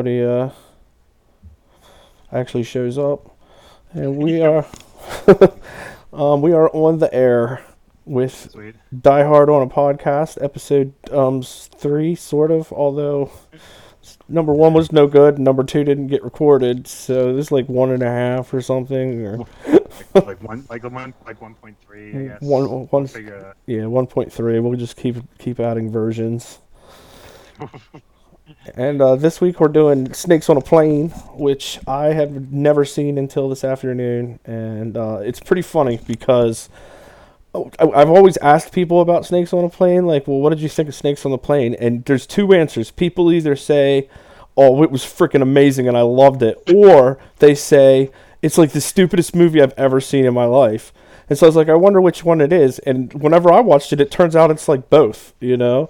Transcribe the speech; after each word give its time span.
everybody 0.00 0.24
uh, 0.24 0.50
actually 2.32 2.62
shows 2.62 2.96
up, 2.96 3.36
and 3.92 4.16
we 4.16 4.40
are 4.42 4.66
um, 6.12 6.40
we 6.40 6.52
are 6.52 6.70
on 6.70 6.98
the 6.98 7.12
air 7.12 7.62
with 8.06 8.50
Sweet. 8.50 8.76
Die 8.98 9.24
Hard 9.24 9.50
on 9.50 9.62
a 9.62 9.66
podcast, 9.66 10.42
episode 10.42 10.94
um 11.12 11.42
three, 11.42 12.14
sort 12.14 12.50
of. 12.50 12.72
Although 12.72 13.30
number 14.28 14.54
one 14.54 14.72
was 14.72 14.90
no 14.90 15.06
good, 15.06 15.38
number 15.38 15.64
two 15.64 15.84
didn't 15.84 16.06
get 16.06 16.24
recorded, 16.24 16.86
so 16.86 17.34
this 17.34 17.46
is 17.46 17.52
like 17.52 17.68
one 17.68 17.90
and 17.90 18.02
a 18.02 18.06
half 18.08 18.54
or 18.54 18.62
something, 18.62 19.26
or 19.26 19.44
Like, 20.14 20.14
like 20.26 20.42
one, 20.42 20.64
like 20.70 20.84
one, 20.84 21.14
like 21.26 21.42
one 21.42 21.54
point 21.54 21.76
three. 21.86 22.08
I 22.16 22.28
guess. 22.28 22.40
one 22.40 22.64
one 22.88 23.06
Figure 23.06 23.54
it 23.66 23.70
yeah 23.70 23.84
one 23.86 24.06
point 24.06 24.32
three. 24.32 24.58
We'll 24.60 24.78
just 24.78 24.96
keep 24.96 25.16
keep 25.38 25.60
adding 25.60 25.90
versions. 25.90 26.58
And 28.74 29.00
uh, 29.00 29.16
this 29.16 29.40
week 29.40 29.60
we're 29.60 29.68
doing 29.68 30.12
Snakes 30.12 30.48
on 30.48 30.56
a 30.56 30.60
Plane, 30.60 31.10
which 31.34 31.78
I 31.86 32.06
have 32.06 32.52
never 32.52 32.84
seen 32.84 33.18
until 33.18 33.48
this 33.48 33.64
afternoon, 33.64 34.38
and 34.44 34.96
uh, 34.96 35.20
it's 35.22 35.40
pretty 35.40 35.62
funny 35.62 36.00
because 36.06 36.68
oh, 37.54 37.70
I've 37.78 38.10
always 38.10 38.36
asked 38.38 38.72
people 38.72 39.00
about 39.00 39.26
Snakes 39.26 39.52
on 39.52 39.64
a 39.64 39.68
Plane, 39.68 40.06
like, 40.06 40.26
well, 40.26 40.38
what 40.38 40.50
did 40.50 40.60
you 40.60 40.68
think 40.68 40.88
of 40.88 40.94
Snakes 40.94 41.24
on 41.24 41.30
the 41.30 41.38
Plane? 41.38 41.74
And 41.74 42.04
there's 42.04 42.26
two 42.26 42.52
answers. 42.52 42.90
People 42.90 43.32
either 43.32 43.56
say, 43.56 44.08
oh, 44.56 44.82
it 44.82 44.90
was 44.90 45.02
freaking 45.02 45.42
amazing 45.42 45.88
and 45.88 45.96
I 45.96 46.02
loved 46.02 46.42
it, 46.42 46.58
or 46.72 47.18
they 47.38 47.54
say 47.54 48.10
it's 48.42 48.58
like 48.58 48.72
the 48.72 48.80
stupidest 48.80 49.34
movie 49.34 49.60
I've 49.60 49.74
ever 49.76 50.00
seen 50.00 50.24
in 50.24 50.34
my 50.34 50.44
life. 50.44 50.92
And 51.30 51.38
so 51.38 51.46
I 51.46 51.48
was 51.48 51.56
like, 51.56 51.68
I 51.68 51.74
wonder 51.74 52.00
which 52.00 52.24
one 52.24 52.40
it 52.40 52.52
is. 52.52 52.80
And 52.80 53.12
whenever 53.14 53.52
I 53.52 53.60
watched 53.60 53.92
it, 53.92 54.00
it 54.00 54.10
turns 54.10 54.34
out 54.36 54.50
it's 54.50 54.68
like 54.68 54.90
both, 54.90 55.32
you 55.40 55.56
know? 55.56 55.88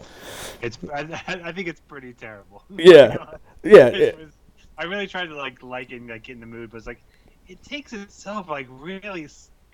It's. 0.61 0.79
I, 0.95 1.19
I 1.45 1.53
think 1.53 1.67
it's 1.67 1.81
pretty 1.81 2.13
terrible. 2.13 2.63
Yeah. 2.77 3.17
Uh, 3.21 3.37
yeah. 3.65 3.87
It 3.89 3.95
it- 4.01 4.19
was- 4.19 4.33
I 4.79 4.85
really 4.85 5.07
tried 5.07 5.27
to 5.27 5.37
like 5.37 5.63
like 5.63 5.93
and 5.93 6.09
like 6.09 6.23
get 6.23 6.35
in 6.35 6.41
the 6.41 6.47
mood, 6.47 6.71
but 6.71 6.79
it's 6.79 6.87
like 6.87 7.03
it 7.49 7.63
takes 7.63 7.93
itself 7.93 8.49
like 8.49 8.67
really 8.71 9.29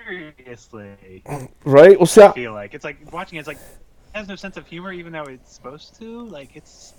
seriously. 0.04 1.22
right? 1.64 1.96
Well, 1.98 2.06
see, 2.06 2.22
I- 2.22 2.32
feel 2.32 2.52
like 2.52 2.74
it's 2.74 2.84
like 2.84 3.12
watching 3.12 3.36
it, 3.36 3.40
it's 3.40 3.48
like 3.48 3.58
it 3.58 4.16
has 4.18 4.26
no 4.28 4.34
sense 4.36 4.56
of 4.56 4.66
humor, 4.66 4.92
even 4.92 5.12
though 5.12 5.22
it's 5.24 5.52
supposed 5.54 5.96
to. 6.00 6.22
Like 6.26 6.56
it's. 6.56 6.94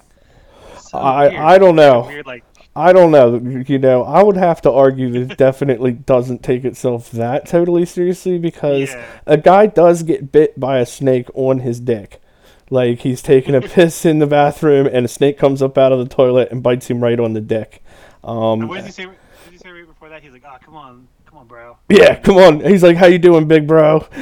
so 0.80 0.98
I- 1.00 1.28
weird. 1.30 1.36
I 1.42 1.58
don't 1.58 1.76
like 1.76 1.86
know. 1.86 2.02
Weird 2.08 2.26
like 2.26 2.44
I 2.78 2.94
don't 2.94 3.12
know. 3.12 3.38
You 3.68 3.80
know, 3.80 4.04
I 4.04 4.22
would 4.22 4.38
have 4.38 4.62
to 4.62 4.72
argue 4.72 5.10
that 5.12 5.32
it 5.32 5.38
definitely 5.38 5.94
doesn't 5.94 6.44
take 6.44 6.64
itself 6.64 7.10
that 7.12 7.48
totally 7.48 7.86
seriously 7.86 8.38
because 8.38 8.92
Yeah. 8.92 9.04
a 9.26 9.38
guy 9.38 9.66
does 9.66 10.04
get 10.04 10.32
bit 10.32 10.60
by 10.60 10.78
a 10.80 10.86
snake 10.86 11.28
on 11.34 11.60
his 11.60 11.80
dick. 11.80 12.22
Like 12.70 13.00
he's 13.00 13.22
taking 13.22 13.56
a 13.56 13.62
piss 13.76 14.06
in 14.06 14.20
the 14.20 14.28
bathroom 14.28 14.86
and 14.86 15.06
a 15.06 15.10
snake 15.10 15.38
comes 15.40 15.62
up 15.62 15.78
out 15.78 15.92
of 15.92 16.00
the 16.00 16.14
toilet 16.14 16.50
and 16.52 16.62
bites 16.62 16.88
him 16.90 17.02
right 17.02 17.20
on 17.20 17.34
the 17.34 17.42
dick. 17.42 17.82
Um, 18.24 18.68
what 18.68 18.76
did 18.78 18.86
he 18.86 18.92
say? 18.92 19.06
What 19.08 19.16
did 19.46 19.54
he 19.54 19.58
say 19.58 19.72
right 19.72 19.88
before 19.88 20.10
that? 20.10 20.22
He's 20.22 20.34
like, 20.34 20.44
"Oh, 20.46 20.58
come 20.64 20.76
on, 20.76 21.08
come 21.26 21.40
on, 21.40 21.48
bro." 21.48 21.78
yeah, 21.90 22.16
come 22.16 22.36
on. 22.38 22.60
He's 22.60 22.84
like, 22.84 22.98
"How 22.98 23.08
you 23.08 23.20
doing, 23.20 23.48
big 23.48 23.66
bro?" 23.68 24.00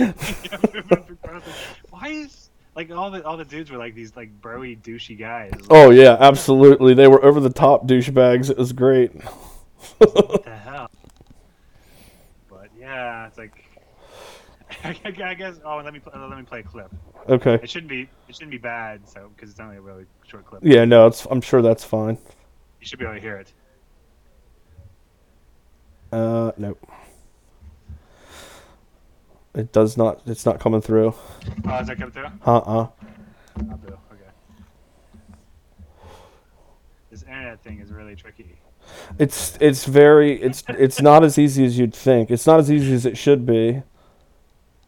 Why 1.89 2.07
is 2.09 2.44
like 2.75 2.91
all 2.91 3.11
the 3.11 3.25
all 3.25 3.37
the 3.37 3.45
dudes 3.45 3.71
were 3.71 3.77
like 3.77 3.95
these 3.95 4.15
like 4.15 4.41
broy 4.41 4.79
douchey 4.81 5.17
guys? 5.17 5.53
Oh 5.69 5.89
yeah, 5.91 6.17
absolutely. 6.19 6.93
They 6.93 7.07
were 7.07 7.23
over 7.23 7.39
the 7.39 7.49
top 7.49 7.87
douchebags. 7.87 8.49
It 8.49 8.57
was 8.57 8.73
great. 8.73 9.11
what 9.97 10.43
the 10.43 10.55
hell? 10.63 10.89
But 12.49 12.69
yeah, 12.77 13.27
it's 13.27 13.37
like 13.37 13.65
I, 14.83 15.33
guess. 15.33 15.59
Oh, 15.63 15.77
let 15.77 15.93
me 15.93 16.01
let 16.13 16.37
me 16.37 16.43
play 16.43 16.59
a 16.59 16.63
clip. 16.63 16.93
Okay. 17.29 17.55
It 17.55 17.69
shouldn't 17.69 17.89
be 17.89 18.09
it 18.27 18.35
shouldn't 18.35 18.51
be 18.51 18.57
bad, 18.57 19.07
so 19.07 19.31
because 19.35 19.49
it's 19.51 19.59
only 19.59 19.77
a 19.77 19.81
really 19.81 20.05
short 20.27 20.45
clip. 20.45 20.61
Yeah, 20.63 20.85
no, 20.85 21.07
it's. 21.07 21.25
I'm 21.25 21.41
sure 21.41 21.61
that's 21.61 21.83
fine. 21.83 22.17
You 22.79 22.87
should 22.87 22.99
be 22.99 23.05
able 23.05 23.15
to 23.15 23.21
hear 23.21 23.37
it. 23.37 23.53
Uh, 26.11 26.51
nope. 26.57 26.79
It 29.55 29.71
does 29.71 29.95
not. 29.95 30.21
It's 30.25 30.45
not 30.45 30.59
coming 30.59 30.81
through. 30.81 31.15
Oh, 31.65 31.79
is 31.79 31.87
that 31.87 31.97
coming 31.97 32.11
through? 32.11 32.27
Uh 32.45 32.57
uh 32.57 32.87
boo. 33.57 33.87
Okay. 33.87 34.21
This 37.09 37.23
internet 37.23 37.61
thing 37.63 37.79
is 37.79 37.91
really 37.91 38.15
tricky. 38.15 38.57
It's 39.17 39.57
it's 39.61 39.85
very 39.85 40.41
it's 40.41 40.63
it's 40.67 41.01
not 41.01 41.23
as 41.23 41.37
easy 41.37 41.65
as 41.65 41.79
you'd 41.79 41.95
think. 41.95 42.29
It's 42.29 42.45
not 42.45 42.59
as 42.59 42.69
easy 42.69 42.93
as 42.93 43.05
it 43.05 43.17
should 43.17 43.45
be. 43.45 43.81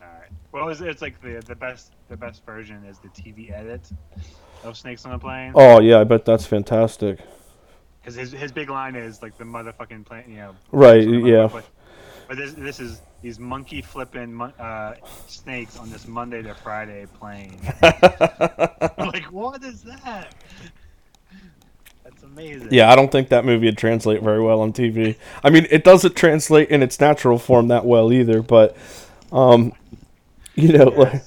All 0.02 0.08
right. 0.20 0.30
Well, 0.52 0.68
it's, 0.70 0.82
it's 0.82 1.02
like 1.02 1.22
the 1.22 1.42
the 1.46 1.56
best 1.56 1.94
the 2.10 2.18
best 2.18 2.46
version 2.46 2.84
is 2.84 3.00
the 3.00 3.10
TV 3.10 3.52
edit 3.52 3.90
of 4.66 4.78
Snakes 4.78 5.06
on 5.06 5.14
a 5.14 5.20
Plane. 5.20 5.54
Oh 5.56 5.80
yeah, 5.80 6.00
I 6.00 6.04
bet 6.04 6.26
that's 6.26 6.46
fantastic. 6.46 7.20
Because 8.02 8.16
his 8.16 8.34
his 8.34 8.52
big 8.52 8.70
line 8.70 8.96
is 8.96 9.22
like 9.22 9.38
the 9.38 9.46
motherfucking 9.46 10.06
plane, 10.06 10.26
you 10.28 10.38
know. 10.38 10.56
Right, 10.72 11.08
yeah. 11.08 11.50
But 12.28 12.38
this 12.38 12.54
this 12.54 12.80
is 12.80 13.02
these 13.22 13.40
monkey 13.40 13.82
flipping 13.82 14.40
uh, 14.42 14.96
snakes 15.28 15.78
on 15.78 15.90
this 15.90 16.08
Monday 16.08 16.42
to 16.44 16.54
Friday 16.54 17.06
plane. 17.20 17.60
like, 17.82 19.32
what 19.32 19.64
is 19.64 19.82
that? 19.84 20.34
That's 22.04 22.24
amazing. 22.24 22.70
Yeah, 22.72 22.92
I 22.92 22.96
don't 22.96 23.12
think 23.12 23.30
that 23.30 23.44
movie 23.46 23.66
would 23.66 23.78
translate 23.78 24.22
very 24.22 24.42
well 24.42 24.62
on 24.62 24.72
TV. 24.72 25.16
I 25.44 25.50
mean, 25.50 25.68
it 25.72 25.84
doesn't 25.84 26.16
translate 26.16 26.70
in 26.70 26.84
its 26.84 27.00
natural 27.00 27.38
form 27.38 27.68
that 27.70 27.86
well 27.86 28.12
either, 28.14 28.42
but 28.42 28.76
um 29.32 29.74
you 30.56 30.74
know, 30.74 30.86
like 30.86 31.22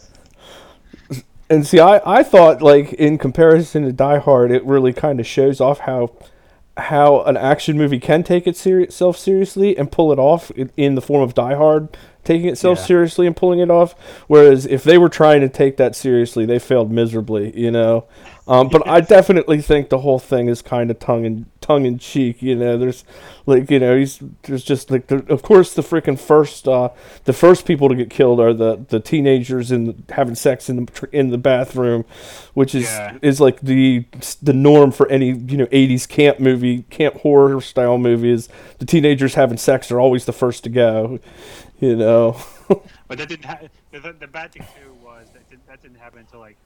and 1.48 1.66
see 1.66 1.80
I 1.80 2.00
I 2.06 2.22
thought 2.22 2.62
like 2.62 2.92
in 2.94 3.18
comparison 3.18 3.84
to 3.84 3.92
Die 3.92 4.18
Hard, 4.18 4.50
it 4.50 4.64
really 4.64 4.92
kind 4.92 5.20
of 5.20 5.26
shows 5.26 5.60
off 5.60 5.80
how 5.80 6.12
how 6.76 7.22
an 7.22 7.36
action 7.36 7.76
movie 7.76 7.98
can 7.98 8.22
take 8.22 8.46
itself 8.46 9.16
seriously 9.16 9.76
and 9.76 9.90
pull 9.90 10.12
it 10.12 10.18
off 10.18 10.50
in, 10.76 10.94
the 10.94 11.02
form 11.02 11.22
of 11.22 11.34
Die 11.34 11.54
Hard 11.54 11.88
taking 12.24 12.48
itself 12.48 12.78
Yeah. 12.78 12.84
seriously 12.84 13.26
and 13.26 13.36
pulling 13.36 13.60
it 13.60 13.70
off. 13.70 13.94
Whereas 14.26 14.66
if 14.66 14.84
they 14.84 14.98
were 14.98 15.08
trying 15.08 15.40
to 15.40 15.48
take 15.48 15.76
that 15.78 15.94
seriously, 15.96 16.44
they 16.46 16.58
failed 16.58 16.90
miserably, 16.90 17.52
you 17.58 17.70
know. 17.70 18.04
Um, 18.48 18.68
but 18.68 18.86
I 18.88 19.00
definitely 19.00 19.62
think 19.62 19.90
the 19.90 19.98
whole 19.98 20.18
thing 20.18 20.48
is 20.48 20.60
kind 20.60 20.90
of 20.90 20.98
tongue 20.98 21.24
in 21.24 21.46
tongue 21.60 21.86
in 21.86 21.98
cheek. 21.98 22.42
You 22.42 22.56
know, 22.56 22.76
there's 22.76 23.04
like 23.46 23.70
you 23.70 23.78
know 23.78 23.96
he's 23.96 24.18
there's 24.42 24.64
just 24.64 24.90
like 24.90 25.06
the, 25.06 25.24
of 25.32 25.42
course 25.42 25.72
the 25.72 25.82
freaking 25.82 26.18
first 26.18 26.66
uh, 26.66 26.88
the 27.26 27.32
first 27.32 27.64
people 27.64 27.88
to 27.88 27.94
get 27.94 28.10
killed 28.10 28.40
are 28.40 28.52
the 28.52 28.84
the 28.88 28.98
teenagers 28.98 29.70
in 29.70 30.02
having 30.08 30.34
sex 30.34 30.68
in 30.68 30.84
the 30.86 31.08
in 31.12 31.30
the 31.30 31.38
bathroom, 31.38 32.04
which 32.54 32.74
is 32.74 32.84
Yeah. 32.84 33.18
is 33.22 33.40
like 33.40 33.60
the 33.60 34.04
the 34.42 34.54
norm 34.54 34.90
for 34.90 35.08
any 35.08 35.28
you 35.28 35.56
know 35.56 35.66
80s 35.66 36.08
camp 36.08 36.40
movie 36.40 36.82
camp 36.90 37.18
horror 37.18 37.60
style 37.60 37.98
movies. 37.98 38.48
The 38.78 38.86
teenagers 38.86 39.34
having 39.34 39.58
sex 39.58 39.92
are 39.92 40.00
always 40.00 40.24
the 40.24 40.32
first 40.32 40.64
to 40.64 40.70
go. 40.70 41.20
You 41.80 41.96
know. 41.96 42.36
But 43.08 43.18
that 43.18 43.28
didn't. 43.28 43.44
Ha- 43.44 43.58
the, 43.90 43.98
the, 43.98 44.12
the 44.12 44.26
bad 44.28 44.52
thing 44.52 44.62
too 44.62 44.94
was 45.04 45.26
that 45.32 45.50
did, 45.50 45.58
that 45.66 45.82
didn't 45.82 45.96
happen 45.98 46.20
until 46.20 46.38
like 46.38 46.56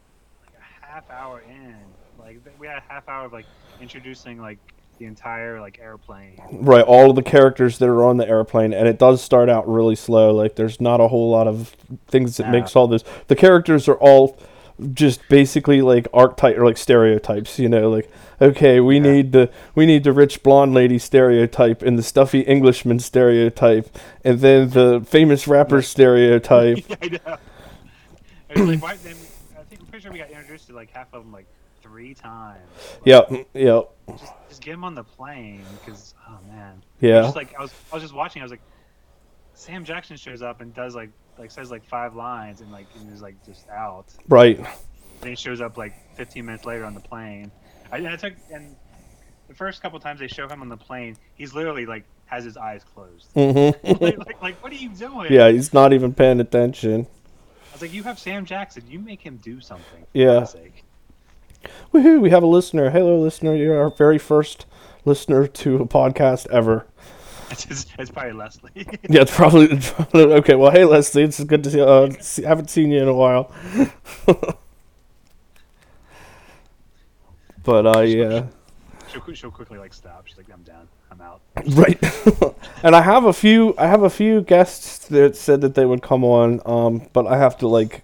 like 0.42 0.52
a 0.54 0.86
half 0.86 1.10
hour 1.10 1.40
in. 1.48 1.78
Like 2.18 2.40
we 2.58 2.66
had 2.66 2.76
a 2.76 2.82
half 2.86 3.08
hour 3.08 3.24
of 3.24 3.32
like 3.32 3.46
introducing 3.80 4.38
like 4.38 4.58
the 4.98 5.06
entire 5.06 5.60
like 5.60 5.78
airplane. 5.80 6.40
Right, 6.52 6.84
all 6.84 7.10
of 7.10 7.16
the 7.16 7.22
characters 7.22 7.78
that 7.78 7.88
are 7.88 8.04
on 8.04 8.18
the 8.18 8.28
airplane, 8.28 8.72
and 8.72 8.86
it 8.86 8.98
does 8.98 9.22
start 9.22 9.48
out 9.48 9.66
really 9.66 9.96
slow. 9.96 10.34
Like, 10.34 10.56
there's 10.56 10.80
not 10.80 11.00
a 11.00 11.08
whole 11.08 11.30
lot 11.30 11.48
of 11.48 11.74
things 12.06 12.36
that 12.36 12.50
makes 12.50 12.76
all 12.76 12.86
this. 12.86 13.02
The 13.28 13.36
characters 13.36 13.88
are 13.88 13.96
all 13.96 14.38
just 14.92 15.26
basically 15.28 15.80
like 15.82 16.08
archetype 16.12 16.56
or 16.58 16.64
like 16.64 16.76
stereotypes. 16.76 17.58
You 17.58 17.68
know, 17.68 17.90
like 17.90 18.10
okay, 18.40 18.80
we 18.80 18.96
Yeah. 18.96 19.02
need 19.02 19.32
the 19.32 19.50
we 19.74 19.86
need 19.86 20.04
the 20.04 20.12
rich 20.12 20.42
blonde 20.42 20.74
lady 20.74 20.98
stereotype 20.98 21.82
and 21.82 21.98
the 21.98 22.02
stuffy 22.02 22.40
Englishman 22.40 22.98
stereotype, 22.98 23.96
and 24.24 24.40
then 24.40 24.70
the 24.70 25.04
famous 25.06 25.46
rapper 25.46 25.82
stereotype. 25.82 26.78
I 27.02 27.08
know. 27.08 27.36
Was 28.56 28.68
like, 28.68 28.82
why, 28.82 28.96
then, 28.96 29.16
I 29.58 29.62
think 29.64 29.80
I'm 29.80 29.86
pretty 29.88 30.02
sure 30.04 30.12
we 30.12 30.18
got 30.18 30.30
introduced 30.30 30.68
to 30.68 30.74
like 30.74 30.90
half 30.92 31.12
of 31.12 31.22
them 31.24 31.32
like 31.32 31.46
three 31.82 32.14
times. 32.14 32.60
Like, 33.04 33.06
Yep, 33.30 33.46
yep, 33.54 33.90
Just, 34.10 34.32
just 34.48 34.62
get 34.62 34.74
him 34.74 34.84
on 34.84 34.94
the 34.94 35.02
plane 35.04 35.62
because 35.84 36.14
oh 36.28 36.38
man. 36.52 36.80
I 37.02 37.06
yeah, 37.06 37.22
Just 37.22 37.36
like 37.36 37.54
I 37.58 37.62
was, 37.62 37.72
I 37.92 37.96
was 37.96 38.02
just 38.04 38.14
watching. 38.14 38.42
I 38.42 38.44
was 38.44 38.52
like, 38.52 38.60
Sam 39.54 39.84
Jackson 39.84 40.16
shows 40.16 40.40
up 40.42 40.60
and 40.60 40.72
does 40.74 40.94
like 40.94 41.10
like 41.38 41.50
says 41.50 41.70
like 41.70 41.84
five 41.84 42.14
lines 42.14 42.60
and 42.60 42.70
like 42.70 42.86
and 42.98 43.12
is 43.12 43.22
like 43.22 43.36
just 43.44 43.68
out. 43.68 44.06
right. 44.28 44.58
Then 45.20 45.30
he 45.30 45.36
shows 45.36 45.60
up 45.60 45.76
like 45.76 45.94
15 46.16 46.44
minutes 46.44 46.64
later 46.64 46.84
on 46.84 46.94
the 46.94 47.00
plane. 47.00 47.50
I, 47.90 47.98
and 47.98 48.08
I 48.08 48.16
took 48.16 48.34
and 48.52 48.76
the 49.48 49.54
first 49.54 49.82
couple 49.82 49.98
times 50.00 50.20
they 50.20 50.28
show 50.28 50.48
him 50.48 50.62
on 50.62 50.68
the 50.68 50.76
plane, 50.76 51.16
he's 51.34 51.54
literally 51.54 51.86
like 51.86 52.04
has 52.26 52.44
his 52.44 52.56
eyes 52.56 52.82
closed. 52.84 53.28
hmm 53.34 53.70
like, 54.02 54.18
like, 54.18 54.42
like, 54.42 54.62
what 54.62 54.72
are 54.72 54.76
you 54.76 54.90
doing? 54.90 55.32
yeah, 55.32 55.50
he's 55.50 55.72
not 55.72 55.92
even 55.92 56.12
paying 56.14 56.40
attention. 56.40 57.06
I 57.70 57.72
was 57.72 57.82
like, 57.82 57.92
you 57.92 58.04
have 58.04 58.18
Sam 58.18 58.44
Jackson. 58.44 58.84
You 58.88 59.00
make 59.00 59.20
him 59.20 59.38
do 59.38 59.60
something. 59.60 60.06
Yeah. 60.12 60.46
Woohoo! 61.92 62.20
We 62.20 62.30
have 62.30 62.42
a 62.42 62.46
listener. 62.46 62.90
Hello, 62.90 63.18
listener. 63.18 63.54
You're 63.56 63.80
our 63.80 63.90
very 63.90 64.18
first 64.18 64.66
listener 65.04 65.46
to 65.46 65.76
a 65.76 65.86
podcast 65.86 66.46
ever. 66.50 66.86
It's, 67.70 67.86
it's, 67.98 68.10
probably 68.10 68.32
Leslie. 68.32 68.70
Yeah, 69.08 69.22
it's 69.22 69.34
probably, 69.34 69.66
it's 69.70 69.90
probably- 69.90 70.34
okay. 70.34 70.54
Well, 70.54 70.70
hey 70.70 70.84
Leslie, 70.84 71.22
it's 71.22 71.42
good 71.44 71.62
to 71.64 71.70
see. 71.70 71.80
Uh, 71.80 72.10
see, 72.20 72.42
haven't 72.42 72.70
seen 72.70 72.90
you 72.90 73.02
in 73.02 73.08
a 73.08 73.14
while. 73.14 73.52
but 77.62 77.86
I 77.86 78.00
uh, 78.00 78.02
yeah, 78.02 78.46
she'll, 79.12 79.34
she'll 79.34 79.50
quickly 79.50 79.78
like 79.78 79.94
stop. 79.94 80.26
She's 80.26 80.36
like, 80.36 80.50
I'm 80.52 80.62
done. 80.62 80.88
I'm 81.10 81.20
out. 81.20 81.40
Right. 81.74 82.02
and 82.82 82.96
I 82.96 83.02
have 83.02 83.24
a 83.24 83.32
few 83.32 83.74
I 83.78 83.86
have 83.86 84.02
a 84.02 84.10
few 84.10 84.40
guests 84.40 85.06
that 85.08 85.36
said 85.36 85.60
that 85.60 85.74
they 85.74 85.84
would 85.84 86.02
come 86.02 86.24
on, 86.24 86.60
um, 86.66 87.08
but 87.12 87.26
I 87.26 87.38
have 87.38 87.56
to 87.58 87.68
like 87.68 88.02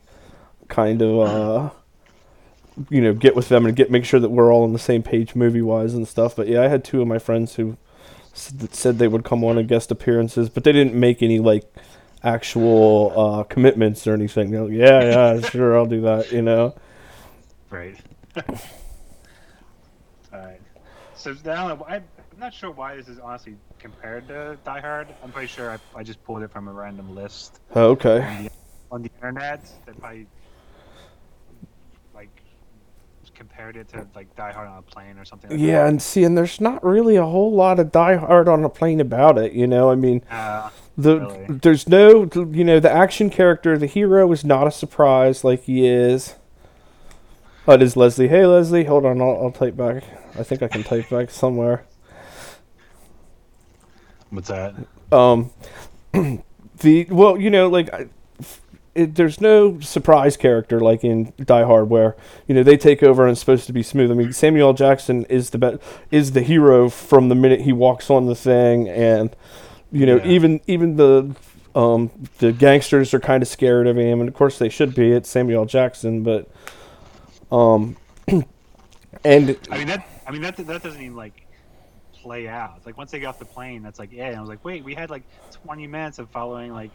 kind 0.68 1.02
of 1.02 1.18
uh 1.18 1.70
you 2.88 3.00
know, 3.00 3.12
get 3.12 3.36
with 3.36 3.48
them 3.48 3.66
and 3.66 3.74
get 3.76 3.90
make 3.90 4.04
sure 4.04 4.20
that 4.20 4.30
we're 4.30 4.52
all 4.52 4.62
on 4.62 4.72
the 4.72 4.78
same 4.78 5.02
page 5.02 5.34
movie 5.34 5.60
wise 5.60 5.94
and 5.94 6.06
stuff. 6.06 6.36
But 6.36 6.48
yeah, 6.48 6.62
I 6.62 6.68
had 6.68 6.84
two 6.84 7.02
of 7.02 7.08
my 7.08 7.18
friends 7.18 7.56
who 7.56 7.76
that 8.58 8.74
said 8.74 8.98
they 8.98 9.08
would 9.08 9.24
come 9.24 9.44
on 9.44 9.58
and 9.58 9.68
guest 9.68 9.90
appearances, 9.90 10.48
but 10.48 10.64
they 10.64 10.72
didn't 10.72 10.94
make 10.94 11.22
any 11.22 11.38
like 11.38 11.64
actual 12.22 13.12
uh 13.16 13.42
commitments 13.44 14.06
or 14.06 14.14
anything. 14.14 14.52
Like, 14.52 14.72
yeah, 14.72 15.34
yeah, 15.36 15.40
sure, 15.50 15.76
I'll 15.76 15.86
do 15.86 16.00
that, 16.02 16.30
you 16.32 16.42
know. 16.42 16.74
Right. 17.70 17.96
All 18.36 18.44
right. 20.32 20.60
So 21.14 21.34
now 21.44 21.84
I'm 21.86 22.04
not 22.38 22.54
sure 22.54 22.70
why 22.70 22.96
this 22.96 23.08
is 23.08 23.18
honestly 23.18 23.56
compared 23.78 24.28
to 24.28 24.56
Die 24.64 24.80
Hard. 24.80 25.08
I'm 25.22 25.32
pretty 25.32 25.48
sure 25.48 25.70
I, 25.70 25.78
I 25.98 26.02
just 26.02 26.22
pulled 26.24 26.42
it 26.42 26.50
from 26.50 26.68
a 26.68 26.72
random 26.72 27.14
list 27.14 27.60
Oh, 27.74 27.90
okay. 27.90 28.22
on 28.22 28.44
the, 28.44 28.50
on 28.92 29.02
the 29.02 29.10
internet 29.16 29.60
that 29.86 29.98
probably 30.00 30.26
like 32.14 32.28
compared 33.40 33.74
it 33.74 33.88
to 33.88 34.06
like 34.14 34.36
Die 34.36 34.52
Hard 34.52 34.68
on 34.68 34.76
a 34.76 34.82
plane 34.82 35.16
or 35.18 35.24
something. 35.24 35.50
Like 35.50 35.58
Yeah, 35.58 35.86
and 35.86 36.02
see, 36.02 36.24
and 36.24 36.36
there's 36.36 36.60
not 36.60 36.84
really 36.84 37.16
a 37.16 37.24
whole 37.24 37.50
lot 37.54 37.80
of 37.80 37.90
Die 37.90 38.16
Hard 38.16 38.48
on 38.48 38.62
a 38.64 38.68
plane 38.68 39.00
about 39.00 39.38
it, 39.38 39.52
you 39.52 39.66
know. 39.66 39.90
I 39.90 39.94
mean. 39.94 40.22
Uh, 40.30 40.68
the 40.98 41.20
Really? 41.20 41.46
there's 41.48 41.88
no, 41.88 42.28
you 42.34 42.64
know, 42.64 42.78
the 42.78 42.90
action 42.92 43.30
character, 43.30 43.78
the 43.78 43.86
hero 43.86 44.30
is 44.30 44.44
not 44.44 44.66
a 44.66 44.70
surprise 44.70 45.42
like 45.42 45.62
he 45.62 45.86
is. 45.86 46.34
Oh, 47.66 47.72
it 47.72 47.80
is 47.82 47.96
Leslie. 47.96 48.28
Hey, 48.28 48.44
Leslie, 48.44 48.84
hold 48.84 49.06
on, 49.06 49.22
I'll, 49.22 49.44
I'll 49.44 49.52
type 49.52 49.74
back. 49.74 50.04
I 50.38 50.42
think 50.42 50.62
I 50.62 50.68
can 50.68 50.82
type 50.84 51.08
back 51.08 51.30
somewhere. 51.30 51.86
what's 54.28 54.48
that? 54.48 54.74
Um, 55.10 55.50
the 56.80 57.06
well, 57.10 57.40
you 57.40 57.48
know, 57.48 57.70
like 57.70 57.90
I- 57.94 58.08
it, 59.00 59.14
there's 59.16 59.40
no 59.40 59.80
surprise 59.80 60.36
character 60.36 60.78
like 60.80 61.02
in 61.04 61.32
Die 61.42 61.64
Hard 61.64 61.88
where 61.90 62.16
you 62.46 62.54
know 62.54 62.62
they 62.62 62.76
take 62.76 63.02
over 63.02 63.22
and 63.24 63.32
it's 63.32 63.40
supposed 63.40 63.66
to 63.66 63.72
be 63.72 63.82
smooth. 63.82 64.10
I 64.10 64.14
mean, 64.14 64.32
Samuel 64.32 64.68
L. 64.68 64.74
Jackson 64.74 65.24
is 65.24 65.50
the 65.50 65.58
be- 65.58 65.78
is 66.10 66.32
the 66.32 66.42
hero 66.42 66.88
from 66.88 67.28
the 67.28 67.34
minute 67.34 67.62
he 67.62 67.72
walks 67.72 68.10
on 68.10 68.26
the 68.26 68.34
thing, 68.34 68.88
and 68.88 69.34
you 69.90 70.06
know 70.06 70.16
Yeah. 70.16 70.26
even 70.26 70.60
even 70.66 70.96
the 70.96 71.34
um, 71.74 72.10
the 72.38 72.52
gangsters 72.52 73.14
are 73.14 73.20
kind 73.20 73.42
of 73.42 73.48
scared 73.48 73.86
of 73.86 73.96
him, 73.96 74.20
and 74.20 74.28
of 74.28 74.34
course 74.34 74.58
they 74.58 74.68
should 74.68 74.94
be. 74.94 75.12
It's 75.12 75.28
Samuel 75.28 75.60
L. 75.62 75.66
Jackson, 75.66 76.22
but 76.22 76.48
um, 77.52 77.96
and 79.24 79.56
I 79.70 79.78
mean 79.78 79.86
that. 79.88 80.06
I 80.26 80.30
mean 80.32 80.42
that. 80.42 80.56
That 80.56 80.82
doesn't 80.82 81.00
even 81.00 81.16
like 81.16 81.46
play 82.22 82.48
out. 82.48 82.74
It's 82.76 82.86
like 82.86 82.98
once 82.98 83.10
they 83.10 83.20
get 83.20 83.26
off 83.26 83.38
the 83.38 83.44
plane, 83.44 83.82
that's 83.82 83.98
like 83.98 84.12
yeah. 84.12 84.26
And 84.28 84.36
I 84.36 84.40
was 84.40 84.48
like, 84.48 84.64
wait, 84.64 84.84
we 84.84 84.94
had 84.94 85.10
like 85.10 85.22
20 85.64 85.86
minutes 85.86 86.18
of 86.18 86.28
following 86.30 86.72
like 86.72 86.90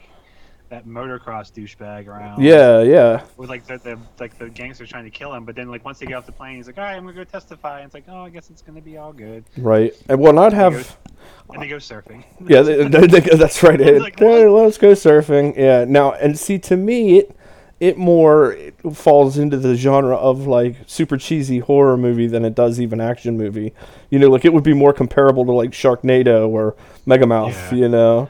that 0.69 0.88
motocross 0.88 1.51
douchebag 1.53 2.07
around. 2.07 2.41
yeah, 2.44 2.81
yeah. 2.81 3.23
with 3.38 3.50
like 3.50 3.65
the, 3.67 3.77
the 3.77 4.00
like 4.19 4.38
the 4.39 4.50
gangsters 4.50 4.89
trying 4.89 5.03
to 5.03 5.09
kill 5.12 5.33
him, 5.33 5.45
but 5.45 5.56
then 5.56 5.69
like 5.69 5.85
once 5.85 6.00
they 6.00 6.06
get 6.06 6.15
off 6.15 6.25
the 6.25 6.31
plane, 6.31 6.56
he's 6.57 6.67
like, 6.67 6.77
"All 6.77 6.83
right, 6.83 6.95
I'm 6.95 7.03
gonna 7.03 7.13
go 7.15 7.23
testify." 7.23 7.77
And 7.79 7.85
it's 7.85 7.94
like, 7.94 8.06
"Oh, 8.07 8.23
I 8.23 8.29
guess 8.29 8.50
it's 8.50 8.62
gonna 8.62 8.81
be 8.81 8.97
all 8.97 9.13
good." 9.13 9.44
Right. 9.57 9.94
And 10.09 10.19
well, 10.19 10.33
not 10.33 10.53
have. 10.53 10.73
goes- 10.73 10.95
And 11.53 11.62
they 11.62 11.67
go 11.67 11.77
surfing. 11.77 12.23
Yeah, 12.47 12.62
they, 12.62 12.88
they, 12.88 13.07
they- 13.07 13.35
that's 13.38 13.62
right. 13.63 13.79
It, 13.85 14.01
like, 14.01 14.19
"Hey, 14.19 14.47
let's 14.47 14.77
go 14.77 14.94
surfing. 14.94 15.56
Yeah. 15.56 15.85
Now, 15.88 16.13
and 16.13 16.38
see, 16.38 16.57
to 16.59 16.75
me, 16.77 17.19
it 17.19 17.38
it 17.79 17.97
more 17.97 18.53
it 18.53 18.73
falls 18.94 19.38
into 19.38 19.57
the 19.57 19.75
genre 19.75 20.15
of 20.15 20.47
like 20.47 20.77
super 20.88 21.17
cheesy 21.17 21.59
horror 21.59 21.97
movie 21.97 22.25
than 22.27 22.44
it 22.45 22.56
does 22.56 22.79
even 22.79 23.00
action 23.01 23.38
movie. 23.38 23.73
You 24.09 24.17
know, 24.19 24.29
like 24.29 24.45
it 24.45 24.53
would 24.53 24.63
be 24.63 24.73
more 24.73 24.94
comparable 24.94 25.45
to 25.45 25.51
like 25.51 25.71
Sharknado 25.71 26.47
or 26.47 26.75
Megamouth. 27.06 27.51
Yeah. 27.71 27.75
You 27.77 27.89
know. 27.89 28.29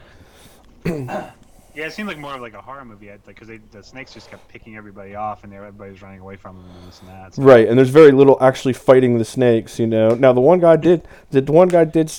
Yeah, 1.76 1.84
it 1.84 1.92
seemed 1.92 2.08
like 2.08 2.16
more 2.16 2.34
of 2.34 2.40
like 2.40 2.54
a 2.54 2.60
horror 2.62 2.86
movie, 2.86 3.10
like 3.10 3.26
because 3.26 3.48
the 3.70 3.82
snakes 3.82 4.14
just 4.14 4.30
kept 4.30 4.48
picking 4.48 4.78
everybody 4.78 5.14
off, 5.14 5.44
and 5.44 5.52
everybody 5.52 5.90
was 5.90 6.00
running 6.00 6.20
away 6.20 6.36
from 6.36 6.56
them 6.56 6.64
and 6.74 6.88
this 6.88 7.00
and 7.00 7.10
that. 7.10 7.34
So, 7.34 7.42
Right, 7.42 7.68
and 7.68 7.76
there's 7.76 7.90
very 7.90 8.12
little 8.12 8.42
actually 8.42 8.72
fighting 8.72 9.18
the 9.18 9.26
snakes, 9.26 9.78
you 9.78 9.86
know. 9.86 10.08
Now 10.14 10.32
the 10.32 10.40
one 10.40 10.58
guy 10.58 10.76
did, 10.76 11.06
the 11.32 11.42
one 11.42 11.68
guy 11.68 11.84
did 11.84 12.10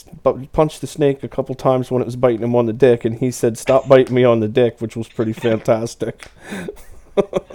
punch 0.51 0.79
the 0.79 0.85
snake 0.85 1.23
a 1.23 1.27
couple 1.27 1.55
times 1.55 1.89
when 1.89 2.03
it 2.03 2.05
was 2.05 2.15
biting 2.15 2.43
him 2.43 2.55
on 2.55 2.67
the 2.67 2.73
dick, 2.73 3.03
and 3.03 3.17
he 3.17 3.31
said, 3.31 3.57
"Stop 3.57 3.87
biting 3.87 4.13
me 4.13 4.23
on 4.23 4.41
the 4.41 4.47
dick," 4.47 4.79
which 4.79 4.95
was 4.95 5.07
pretty 5.07 5.33
fantastic. 5.47 6.27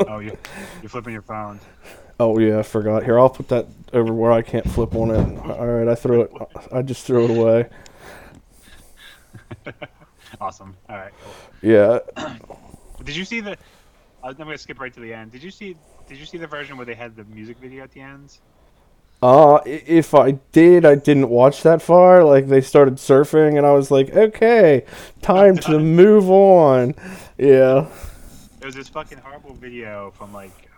oh, 0.08 0.18
you 0.18 0.36
you're 0.82 0.88
flipping 0.88 1.12
your 1.12 1.22
phone. 1.22 1.60
Oh 2.18 2.36
yeah, 2.40 2.58
I 2.58 2.62
forgot. 2.64 3.04
Here, 3.04 3.16
I'll 3.16 3.30
put 3.30 3.46
that 3.50 3.68
over 3.92 4.12
where 4.12 4.32
I 4.32 4.42
can't 4.42 4.68
flip 4.68 4.96
on 4.96 5.12
it. 5.12 5.38
All 5.48 5.66
right, 5.68 5.86
I 5.86 5.94
threw 5.94 6.22
it. 6.22 6.32
I 6.72 6.82
just 6.82 7.06
threw 7.06 7.26
it 7.26 7.30
away. 7.30 7.68
Awesome. 10.40 10.76
All 10.88 10.96
right. 10.96 11.12
Cool. 11.22 11.70
Yeah. 11.70 11.98
Did 13.04 13.16
you 13.16 13.24
see 13.24 13.40
the? 13.40 13.56
I'm 14.22 14.34
gonna 14.34 14.56
skip 14.56 14.80
right 14.80 14.92
to 14.94 15.00
the 15.00 15.12
end. 15.12 15.32
Did 15.32 15.42
you 15.42 15.50
see? 15.50 15.76
Did 16.08 16.18
you 16.18 16.26
see 16.26 16.38
the 16.38 16.46
version 16.46 16.76
where 16.76 16.86
they 16.86 16.94
had 16.94 17.16
the 17.16 17.24
music 17.24 17.58
video 17.58 17.82
at 17.82 17.90
the 17.90 18.00
end? 18.00 18.38
Uh, 19.22 19.60
if 19.64 20.14
I 20.14 20.32
did, 20.50 20.84
I 20.84 20.96
didn't 20.96 21.28
watch 21.28 21.62
that 21.62 21.80
far. 21.80 22.24
Like 22.24 22.48
they 22.48 22.60
started 22.60 22.94
surfing, 22.96 23.56
and 23.56 23.64
I 23.64 23.72
was 23.72 23.90
like, 23.90 24.14
okay, 24.14 24.84
time 25.20 25.56
to 25.58 25.78
move 25.80 26.28
on. 26.28 26.94
Yeah. 27.38 27.88
There 28.58 28.66
was 28.66 28.74
this 28.74 28.88
fucking 28.88 29.18
horrible 29.18 29.54
video 29.54 30.12
from 30.12 30.32
like, 30.32 30.68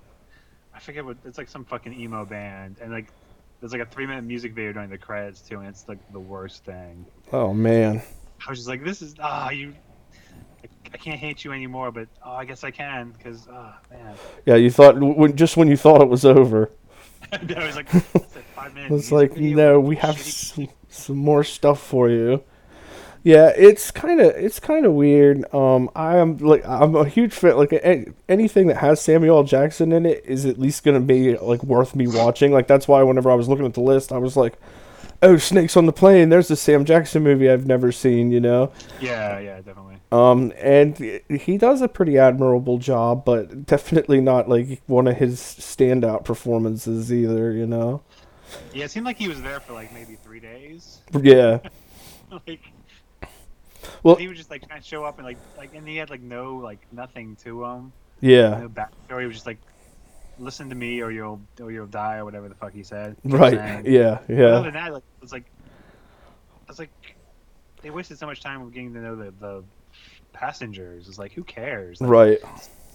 I 0.75 0.79
forget 0.79 1.05
what 1.05 1.17
it's 1.25 1.39
like 1.39 1.49
some 1.49 1.65
fucking 1.65 1.99
emo 1.99 2.25
band, 2.25 2.77
and 2.83 2.93
like 2.93 3.06
there's 3.61 3.73
like 3.73 3.83
a 3.83 3.87
three 3.87 4.06
minute 4.06 4.25
music 4.25 4.53
video 4.53 4.73
during 4.75 4.91
the 4.91 4.99
credits 4.99 5.41
too, 5.41 5.59
and 5.61 5.69
it's 5.69 5.89
like 5.89 5.99
the 6.12 6.21
worst 6.21 6.65
thing. 6.65 7.06
Oh 7.33 7.55
man. 7.55 8.03
I 8.46 8.50
was 8.50 8.58
just 8.58 8.69
like, 8.69 8.85
this 8.85 9.02
is 9.02 9.14
ah 9.20 9.50
you. 9.50 9.75
I, 10.62 10.69
I 10.93 10.96
can't 10.96 11.19
hate 11.19 11.44
you 11.44 11.52
anymore, 11.52 11.91
but 11.91 12.08
oh, 12.25 12.32
I 12.32 12.44
guess 12.44 12.64
I 12.64 12.70
can 12.70 13.12
because 13.17 13.49
ah 13.50 13.79
man. 13.91 14.14
Yeah, 14.46 14.56
you 14.56 14.70
thought 14.70 14.99
when 15.00 15.37
just 15.37 15.56
when 15.56 15.69
you 15.69 15.76
thought 15.76 16.02
it 16.02 16.08
was 16.08 16.25
over. 16.25 16.70
I 17.32 17.67
was 17.67 17.76
like, 17.76 17.88
five 18.55 18.75
minutes. 18.75 18.94
It's 18.94 19.12
like, 19.12 19.37
no, 19.37 19.81
we 19.81 19.96
have 19.96 20.19
some, 20.19 20.69
some 20.88 21.17
more 21.17 21.43
stuff 21.43 21.81
for 21.81 22.08
you. 22.08 22.44
Yeah, 23.25 23.52
it's 23.56 23.91
kind 23.91 24.20
of 24.20 24.37
it's 24.37 24.61
kind 24.61 24.85
of 24.85 24.93
weird. 24.93 25.52
Um, 25.55 25.88
I 25.96 26.19
am 26.19 26.37
like 26.37 26.62
I'm 26.67 26.94
a 26.94 27.08
huge 27.08 27.32
fan. 27.32 27.56
Like 27.56 27.73
a- 27.73 28.12
anything 28.29 28.67
that 28.67 28.76
has 28.76 29.00
Samuel 29.00 29.38
L. 29.38 29.44
Jackson 29.44 29.93
in 29.93 30.05
it 30.05 30.23
is 30.26 30.44
at 30.44 30.58
least 30.58 30.85
gonna 30.85 31.00
be 31.00 31.35
like 31.38 31.62
worth 31.64 31.96
me 31.96 32.06
watching. 32.06 32.52
Like 32.52 32.67
that's 32.67 32.87
why 32.87 33.02
whenever 33.02 33.31
I 33.31 33.35
was 33.35 33.49
looking 33.49 33.64
at 33.64 33.73
the 33.73 33.81
list, 33.81 34.12
I 34.12 34.19
was 34.19 34.37
like, 34.37 34.58
"Oh, 35.25 35.37
Snakes 35.37 35.76
on 35.76 35.87
the 35.87 35.93
Plane." 35.93 36.29
There's 36.29 36.50
a 36.50 36.56
Sam 36.56 36.85
Jackson 36.85 37.23
movie 37.23 37.50
I've 37.50 37.67
never 37.67 37.91
seen. 37.93 38.31
You 38.31 38.41
know. 38.41 38.72
Yeah, 39.01 39.39
yeah, 39.41 39.56
definitely. 39.56 39.96
Um, 40.13 40.53
and 40.58 40.96
he 41.29 41.58
does 41.58 41.81
a 41.82 41.89
pretty 41.89 42.19
admirable 42.19 42.79
job, 42.79 43.25
but 43.25 43.67
definitely 43.67 44.20
not 44.20 44.48
like 44.48 44.81
one 44.87 45.08
of 45.08 45.17
his 45.17 45.41
standout 45.41 46.25
performances 46.25 47.13
either. 47.13 47.53
You 47.53 47.67
know. 47.67 48.03
Yeah, 48.72 48.84
it 48.84 48.91
seemed 48.93 49.06
like 49.06 49.17
he 49.19 49.27
was 49.29 49.43
there 49.43 49.58
for 49.58 49.72
like 49.72 49.93
maybe 49.93 50.17
three 50.22 50.39
days. 50.39 50.98
Yeah. 51.20 51.58
like, 52.46 52.60
Well- 54.03 54.17
he 54.17 54.29
was 54.29 54.37
just 54.39 54.51
like 54.51 54.69
kind 54.69 54.82
to 54.82 54.89
show 54.89 55.05
up 55.05 55.19
and 55.19 55.27
like 55.27 55.39
like, 55.56 55.75
and 55.75 55.87
he 55.89 55.96
had 55.96 56.10
like 56.10 56.20
no 56.22 56.56
like 56.56 56.81
nothing 56.93 57.37
to 57.44 57.65
him. 57.65 57.93
Yeah. 58.20 58.60
No 58.60 58.69
backstory. 58.69 59.20
He 59.22 59.27
was 59.27 59.37
just 59.37 59.46
like, 59.46 59.58
listen 60.39 60.69
to 60.69 60.75
me 60.75 61.01
or 61.01 61.10
you'll 61.10 61.41
or 61.60 61.70
you'll 61.72 61.87
die 61.87 62.17
or 62.19 62.25
whatever 62.25 62.48
the 62.48 62.55
fuck 62.55 62.72
he 62.72 62.82
said. 62.82 63.17
Right. 63.25 63.84
Yeah. 63.84 64.19
But 64.27 64.34
Yeah. 64.37 64.44
other 64.46 64.65
than 64.70 64.75
that, 64.75 64.93
like 64.93 65.03
it's 65.24 65.32
like, 65.32 65.44
I 66.66 66.70
was 66.70 66.78
like, 66.78 66.90
they 67.82 67.90
wasted 67.90 68.19
so 68.19 68.26
much 68.26 68.40
time 68.40 68.62
of 68.62 68.72
getting 68.72 68.94
to 68.94 69.00
know 69.00 69.16
the 69.16 69.32
the 69.40 69.64
passengers. 70.32 71.08
It's 71.08 71.19
like, 71.19 71.32
who 71.32 71.44
cares? 71.44 72.00
Like, 72.00 72.10
Right. 72.10 72.38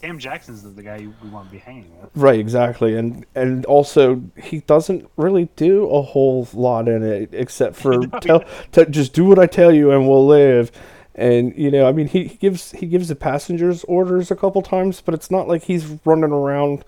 Sam 0.01 0.17
Jackson's 0.17 0.63
the, 0.63 0.69
the 0.69 0.81
guy 0.83 0.97
you, 0.97 1.13
we 1.21 1.29
want 1.29 1.47
to 1.47 1.51
be 1.51 1.57
hanging 1.57 1.91
with. 2.01 2.09
Right. 2.15 2.39
Exactly. 2.39 2.95
And 2.95 3.25
and 3.35 3.65
also 3.65 4.23
he 4.37 4.59
doesn't 4.61 5.09
really 5.17 5.49
do 5.57 5.89
a 5.89 6.01
whole 6.01 6.47
lot 6.53 6.87
in 6.87 7.03
it 7.03 7.29
except 7.33 7.75
for 7.81 7.97
No, 7.97 8.19
tell 8.19 8.43
t- 8.71 8.85
just 8.89 9.13
do 9.13 9.25
what 9.25 9.39
I 9.39 9.45
tell 9.45 9.73
you 9.73 9.91
and 9.91 10.07
we'll 10.07 10.25
live. 10.25 10.71
And 11.15 11.53
you 11.57 11.69
know, 11.69 11.85
I 11.85 11.91
mean, 11.91 12.07
he, 12.07 12.25
he 12.27 12.37
gives 12.37 12.71
he 12.71 12.85
gives 12.85 13.09
the 13.09 13.15
passengers 13.15 13.83
orders 13.85 14.31
a 14.31 14.35
couple 14.37 14.61
times, 14.61 15.01
but 15.01 15.13
it's 15.13 15.29
not 15.29 15.49
like 15.49 15.63
he's 15.63 15.85
running 16.05 16.31
around, 16.31 16.85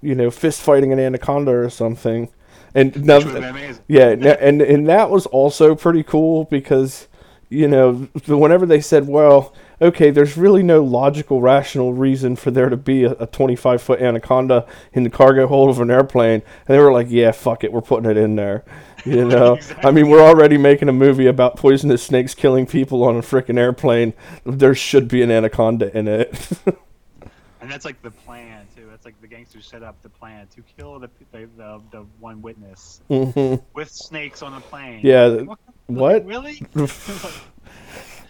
you 0.00 0.14
know, 0.14 0.30
fist 0.30 0.62
fighting 0.62 0.92
an 0.92 1.00
anaconda 1.00 1.50
or 1.50 1.68
something. 1.68 2.28
And 2.74 3.04
now, 3.04 3.18
Which 3.18 3.26
would 3.26 3.42
have 3.42 3.54
been. 3.54 3.78
Yeah, 3.88 4.36
and 4.40 4.62
and 4.62 4.88
that 4.88 5.10
was 5.10 5.26
also 5.26 5.74
pretty 5.74 6.02
cool 6.02 6.44
because 6.44 7.08
you 7.50 7.68
know 7.68 8.08
whenever 8.26 8.64
they 8.64 8.80
said, 8.80 9.06
"Well, 9.06 9.52
okay, 9.80 10.10
there's 10.10 10.36
really 10.38 10.62
no 10.62 10.82
logical, 10.82 11.42
rational 11.42 11.92
reason 11.92 12.34
for 12.36 12.50
there 12.50 12.70
to 12.70 12.76
be 12.76 13.04
a 13.04 13.26
25 13.26 13.82
foot 13.82 14.00
anaconda 14.00 14.66
in 14.94 15.02
the 15.02 15.10
cargo 15.10 15.46
hold 15.46 15.68
of 15.68 15.80
an 15.80 15.90
airplane," 15.90 16.42
and 16.66 16.74
they 16.74 16.78
were 16.78 16.92
like, 16.92 17.08
"Yeah, 17.10 17.32
fuck 17.32 17.62
it, 17.62 17.72
we're 17.72 17.82
putting 17.82 18.10
it 18.10 18.16
in 18.16 18.36
there." 18.36 18.64
You 19.04 19.24
know, 19.28 19.58
I 19.82 19.90
mean, 19.90 20.08
we're 20.08 20.22
already 20.22 20.56
making 20.56 20.88
a 20.88 20.92
movie 20.92 21.26
about 21.26 21.56
poisonous 21.56 22.02
snakes 22.02 22.34
killing 22.34 22.64
people 22.64 23.04
on 23.04 23.16
a 23.16 23.20
freaking 23.20 23.58
airplane. 23.58 24.14
There 24.44 24.74
should 24.74 25.08
be 25.08 25.20
an 25.20 25.30
anaconda 25.30 25.96
in 25.96 26.08
it. 26.08 26.48
And 27.62 27.70
that's 27.70 27.84
like 27.84 28.02
the 28.02 28.10
plan. 28.10 28.51
That's 29.02 29.16
like 29.16 29.20
the 29.20 29.26
gangsters 29.26 29.66
set 29.66 29.82
up 29.82 30.00
the 30.02 30.08
plan 30.08 30.46
to 30.54 30.62
kill 30.62 31.00
the 31.00 31.10
the, 31.32 31.48
the, 31.56 31.80
the 31.90 32.06
one 32.20 32.40
witness 32.40 33.00
hmm 33.08 33.56
with 33.74 33.90
snakes 33.90 34.42
on 34.42 34.54
the 34.54 34.60
plane. 34.60 35.00
Yeah, 35.02 35.24
Like, 35.24 35.48
what? 35.48 35.58
what? 35.86 36.24
Really? 36.24 36.62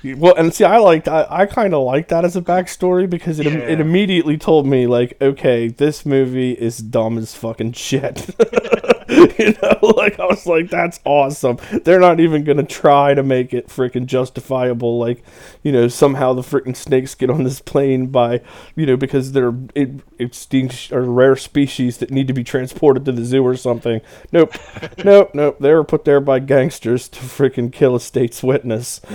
Well, 0.05 0.35
and 0.35 0.53
see, 0.53 0.65
I 0.65 0.79
liked, 0.79 1.07
I, 1.07 1.27
I 1.31 1.47
kind 1.47 1.75
of 1.75 1.85
liked 1.85 2.09
that 2.09 2.25
as 2.25 2.35
a 2.35 2.43
backstory 2.43 3.09
because 3.09 3.39
it, 3.39 3.47
it 3.47 3.79
immediately 3.79 4.37
told 4.37 4.67
me, 4.67 4.89
like, 4.89 5.17
okay, 5.23 5.69
this 5.69 6.05
movie 6.05 6.53
is 6.55 6.79
dumb 6.79 7.19
as 7.19 7.37
fucking 7.37 7.75
shit. 7.75 8.35
you 9.39 9.55
know, 9.63 9.79
like, 9.97 10.19
I 10.19 10.27
was 10.27 10.47
like, 10.47 10.71
that's 10.71 11.01
awesome. 11.05 11.59
They're 11.85 12.01
not 12.01 12.21
even 12.21 12.45
going 12.45 12.57
to 12.57 12.63
try 12.63 13.15
to 13.15 13.23
make 13.23 13.53
it 13.53 13.69
freaking 13.69 14.07
justifiable. 14.07 14.99
Like, 14.99 15.23
you 15.63 15.71
know, 15.73 15.89
somehow 15.89 16.33
the 16.33 16.43
freaking 16.43 16.77
snakes 16.77 17.15
get 17.15 17.29
on 17.31 17.45
this 17.45 17.61
plane 17.61 18.07
by, 18.07 18.41
you 18.75 18.87
know, 18.87 18.97
because 18.97 19.33
they're 19.33 19.55
it, 19.75 20.01
extinct 20.19 20.93
or 20.93 21.03
rare 21.03 21.37
species 21.37 21.99
that 21.99 22.11
need 22.11 22.27
to 22.29 22.33
be 22.33 22.45
transported 22.45 23.05
to 23.05 23.13
the 23.13 23.25
zoo 23.25 23.47
or 23.47 23.57
something. 23.57 24.01
Nope. 24.33 24.55
nope, 25.05 25.31
nope. 25.35 25.59
They 25.61 25.73
were 25.75 25.85
put 25.85 26.05
there 26.05 26.21
by 26.21 26.39
gangsters 26.39 27.09
to 27.11 27.21
freaking 27.21 27.73
kill 27.73 27.95
a 27.95 28.01
state's 28.01 28.43
witness. 28.43 29.01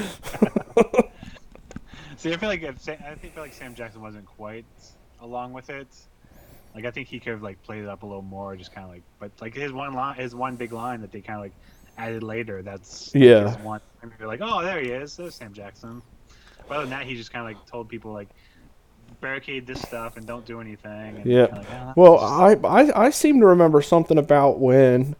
See, 2.17 2.33
I 2.33 2.37
feel 2.37 2.49
like 2.49 2.63
if 2.63 2.81
Sa- 2.81 2.93
I 2.93 3.15
think 3.15 3.33
feel 3.33 3.43
like 3.43 3.53
Sam 3.53 3.73
Jackson 3.75 4.01
wasn't 4.01 4.25
quite 4.25 4.65
along 5.21 5.53
with 5.53 5.69
it. 5.69 5.87
Like 6.75 6.85
I 6.85 6.91
think 6.91 7.07
he 7.07 7.19
could 7.19 7.33
have 7.33 7.41
like 7.41 7.61
played 7.63 7.83
it 7.83 7.89
up 7.89 8.03
a 8.03 8.05
little 8.05 8.21
more, 8.21 8.55
just 8.55 8.71
kind 8.71 8.85
of 8.85 8.91
like. 8.91 9.03
But 9.19 9.31
like 9.41 9.55
his 9.55 9.73
one 9.73 9.93
line, 9.93 10.15
his 10.17 10.35
one 10.35 10.55
big 10.57 10.71
line 10.73 11.01
that 11.01 11.11
they 11.11 11.21
kind 11.21 11.37
of 11.39 11.43
like 11.43 11.53
added 11.97 12.23
later. 12.23 12.61
That's 12.63 13.15
Yeah. 13.15 13.43
his 13.43 13.57
one. 13.57 13.79
And 14.01 14.11
you're 14.19 14.27
like, 14.27 14.41
oh, 14.43 14.61
there 14.63 14.79
he 14.79 14.89
is. 14.91 15.15
There's 15.15 15.35
Sam 15.35 15.53
Jackson. 15.53 16.01
But 16.67 16.75
other 16.75 16.83
than 16.83 16.91
that, 16.91 17.05
he 17.05 17.15
just 17.15 17.31
kind 17.31 17.41
of 17.41 17.47
like 17.47 17.65
told 17.65 17.89
people 17.89 18.13
like 18.13 18.29
barricade 19.21 19.65
this 19.65 19.81
stuff 19.81 20.17
and 20.17 20.27
don't 20.27 20.45
do 20.45 20.59
anything. 20.61 21.19
And 21.19 21.25
Yeah. 21.25 21.47
like, 21.51 21.67
"Ah, 21.71 21.93
Well, 21.95 22.19
I, 22.19 22.53
I 22.63 23.05
I 23.05 23.09
seem 23.09 23.39
to 23.39 23.45
remember 23.45 23.81
something 23.81 24.17
about 24.17 24.59
when, 24.59 25.15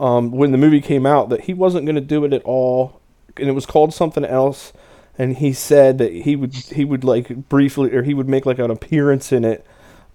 um, 0.00 0.30
when 0.32 0.52
the 0.52 0.58
movie 0.58 0.80
came 0.80 1.06
out 1.06 1.28
that 1.30 1.42
he 1.42 1.54
wasn't 1.54 1.86
going 1.86 1.94
to 1.96 2.00
do 2.00 2.24
it 2.24 2.32
at 2.32 2.42
all, 2.42 3.00
and 3.36 3.48
it 3.48 3.52
was 3.52 3.66
called 3.66 3.94
something 3.94 4.24
else, 4.24 4.72
and 5.16 5.36
he 5.38 5.52
said 5.52 5.98
that 5.98 6.12
he 6.12 6.36
would 6.36 6.52
he 6.72 6.84
would 6.84 7.04
like 7.04 7.48
briefly 7.48 7.92
or 7.94 8.02
he 8.02 8.14
would 8.14 8.28
make 8.28 8.44
like 8.46 8.58
an 8.58 8.70
appearance 8.70 9.32
in 9.32 9.44
it, 9.44 9.64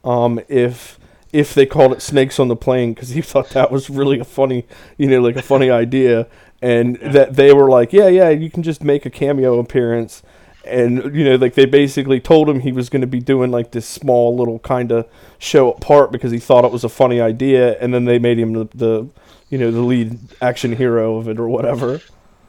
um, 0.03 0.39
if 0.47 0.99
if 1.31 1.53
they 1.53 1.65
called 1.65 1.93
it 1.93 2.01
Snakes 2.01 2.39
on 2.39 2.47
the 2.47 2.55
Plane 2.55 2.93
because 2.93 3.09
he 3.09 3.21
thought 3.31 3.49
that 3.49 3.71
was 3.71 3.89
really 3.89 4.19
a 4.19 4.25
funny 4.25 4.65
you 4.97 5.07
know 5.07 5.21
like 5.21 5.35
a 5.35 5.41
funny 5.41 5.69
idea, 5.83 6.27
and 6.61 6.97
that 6.97 7.35
they 7.35 7.53
were 7.53 7.69
like 7.69 7.93
yeah 7.93 8.07
yeah 8.07 8.29
you 8.29 8.49
can 8.49 8.63
just 8.63 8.83
make 8.83 9.05
a 9.05 9.09
cameo 9.09 9.59
appearance. 9.59 10.23
And 10.65 11.13
you 11.13 11.25
know, 11.25 11.35
like 11.35 11.55
they 11.55 11.65
basically 11.65 12.21
told 12.21 12.47
him 12.47 12.61
he 12.61 12.71
was 12.71 12.87
going 12.87 13.01
to 13.01 13.07
be 13.07 13.19
doing 13.19 13.51
like 13.51 13.71
this 13.71 13.85
small 13.85 14.33
little 14.37 14.59
kind 14.59 14.93
of 14.93 15.09
show 15.37 15.73
apart 15.73 16.09
because 16.09 16.31
he 16.31 16.39
thought 16.39 16.63
it 16.63 16.71
was 16.71 16.85
a 16.85 16.89
funny 16.89 17.19
idea, 17.19 17.77
and 17.81 17.93
then 17.93 18.05
they 18.05 18.17
made 18.17 18.39
him 18.39 18.53
the, 18.53 18.69
the 18.73 19.09
you 19.49 19.57
know, 19.59 19.71
the 19.71 19.81
lead 19.81 20.17
action 20.41 20.75
hero 20.75 21.17
of 21.17 21.27
it 21.27 21.37
or 21.37 21.47
whatever. 21.47 22.01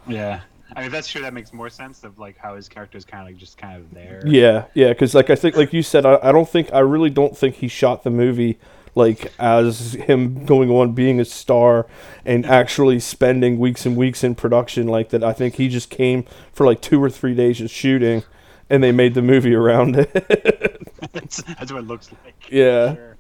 yeah. 0.06 0.40
I 0.76 0.82
mean, 0.82 0.90
that's 0.90 1.08
true. 1.08 1.22
That 1.22 1.34
makes 1.34 1.52
more 1.52 1.70
sense 1.70 2.04
of 2.04 2.18
like 2.18 2.36
how 2.36 2.56
his 2.56 2.68
character 2.68 2.98
is 2.98 3.04
kind 3.04 3.22
of 3.22 3.28
like 3.28 3.36
just 3.36 3.58
kind 3.58 3.80
of 3.80 3.92
there. 3.94 4.22
Yeah, 4.26 4.64
yeah, 4.74 4.88
because 4.88 5.14
like 5.14 5.30
I 5.30 5.36
think, 5.36 5.56
like 5.56 5.72
you 5.72 5.82
said, 5.82 6.04
I, 6.04 6.18
I 6.22 6.32
don't 6.32 6.48
think, 6.48 6.72
I 6.72 6.80
really 6.80 7.10
don't 7.10 7.36
think 7.36 7.56
he 7.56 7.68
shot 7.68 8.02
the 8.02 8.10
movie 8.10 8.58
like 8.94 9.32
as 9.38 9.94
him 9.94 10.44
going 10.44 10.70
on 10.70 10.92
being 10.92 11.20
a 11.20 11.24
star 11.24 11.86
and 12.24 12.46
actually 12.46 13.00
spending 13.00 13.58
weeks 13.58 13.84
and 13.86 13.96
weeks 13.96 14.22
in 14.22 14.34
production 14.34 14.86
like 14.86 15.08
that. 15.10 15.24
I 15.24 15.32
think 15.32 15.56
he 15.56 15.68
just 15.68 15.90
came 15.90 16.24
for 16.52 16.66
like 16.66 16.80
two 16.80 17.02
or 17.02 17.10
three 17.10 17.34
days 17.34 17.60
of 17.60 17.70
shooting, 17.70 18.22
and 18.70 18.82
they 18.82 18.92
made 18.92 19.14
the 19.14 19.22
movie 19.22 19.54
around 19.54 19.96
it. 19.96 20.12
that's, 21.12 21.42
that's 21.42 21.72
what 21.72 21.80
it 21.80 21.86
looks 21.86 22.10
like. 22.24 22.34
yeah. 22.50 22.94
Sure. 22.94 23.16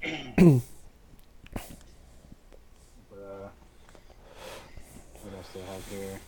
but, 0.36 0.62
uh, 3.18 3.48
what 5.22 5.34
else 5.34 5.48
do 5.52 5.60
I 5.60 5.72
have 5.72 5.88
here? 5.90 6.20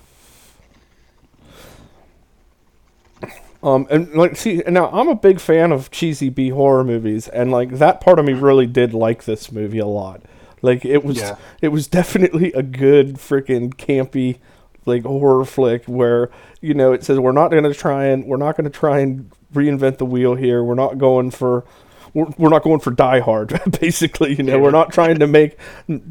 Um, 3.62 3.87
and 3.90 4.12
like, 4.14 4.37
see, 4.37 4.62
now 4.69 4.88
I'm 4.90 5.09
a 5.09 5.14
big 5.14 5.38
fan 5.40 5.71
of 5.73 5.90
cheesy 5.90 6.31
B 6.31 6.49
horror 6.50 6.83
movies, 6.85 7.29
and 7.29 7.50
like 7.50 7.73
that 7.79 8.00
part 8.00 8.19
of 8.19 8.25
me 8.25 8.33
really 8.33 8.67
did 8.67 8.95
like 8.95 9.25
this 9.25 9.52
movie 9.52 9.79
a 9.79 9.87
lot. 9.87 10.23
Like 10.62 10.85
it 10.85 11.05
was, 11.05 11.19
Yeah. 11.19 11.37
it 11.61 11.69
was 11.69 11.87
definitely 11.87 12.52
a 12.55 12.62
good 12.62 13.17
freaking 13.17 13.75
campy, 13.75 14.38
like 14.87 15.05
horror 15.05 15.45
flick 15.45 15.85
where 15.85 16.31
you 16.62 16.73
know 16.75 16.93
it 16.93 17.05
says 17.05 17.19
we're 17.19 17.33
not 17.33 17.49
gonna 17.50 17.75
try 17.75 18.07
and 18.07 18.25
we're 18.25 18.37
not 18.38 18.57
gonna 18.57 18.71
try 18.71 19.00
and 19.00 19.31
reinvent 19.55 19.99
the 19.99 20.07
wheel 20.07 20.35
here. 20.37 20.64
We're 20.64 20.75
not 20.75 20.97
going 20.99 21.31
for. 21.31 21.64
We're, 22.12 22.26
we're 22.38 22.49
not 22.49 22.64
going 22.64 22.81
for 22.81 22.90
Die 22.90 23.21
Hard, 23.21 23.61
basically. 23.81 24.35
You 24.35 24.43
know, 24.43 24.59
we're 24.59 24.73
not 24.73 24.93
trying 24.93 25.19
to 25.21 25.26
make 25.29 25.57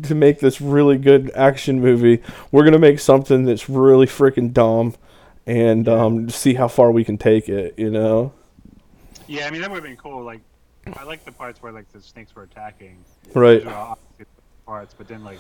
to 0.04 0.16
make 0.16 0.40
this 0.40 0.62
really 0.62 0.98
good 0.98 1.30
action 1.36 1.82
movie. 1.82 2.22
We're 2.52 2.64
gonna 2.64 2.80
make 2.80 3.00
something 3.00 3.44
that's 3.44 3.68
really 3.70 4.06
freaking 4.06 4.54
dumb, 4.54 4.94
and 5.50 5.90
um, 5.90 6.30
see 6.30 6.54
how 6.54 6.68
far 6.68 6.92
we 6.92 7.04
can 7.04 7.18
take 7.18 7.50
it. 7.50 7.74
You 7.78 7.90
know. 7.90 8.32
Yeah, 9.28 9.48
I 9.48 9.50
mean 9.52 9.62
that 9.62 9.70
would 9.70 9.78
have 9.78 9.84
been 9.84 9.98
cool. 9.98 10.24
Like, 10.24 10.42
I 10.96 11.04
like 11.04 11.26
the 11.26 11.32
parts 11.32 11.62
where 11.62 11.72
like 11.72 11.92
the 11.92 12.02
snakes 12.02 12.36
were 12.36 12.44
attacking. 12.44 13.04
Right. 13.34 13.64
Those 13.64 13.66
were 13.66 13.74
obviously 13.74 14.18
the 14.20 14.26
parts, 14.66 14.94
but 14.98 15.08
then 15.08 15.24
like 15.24 15.40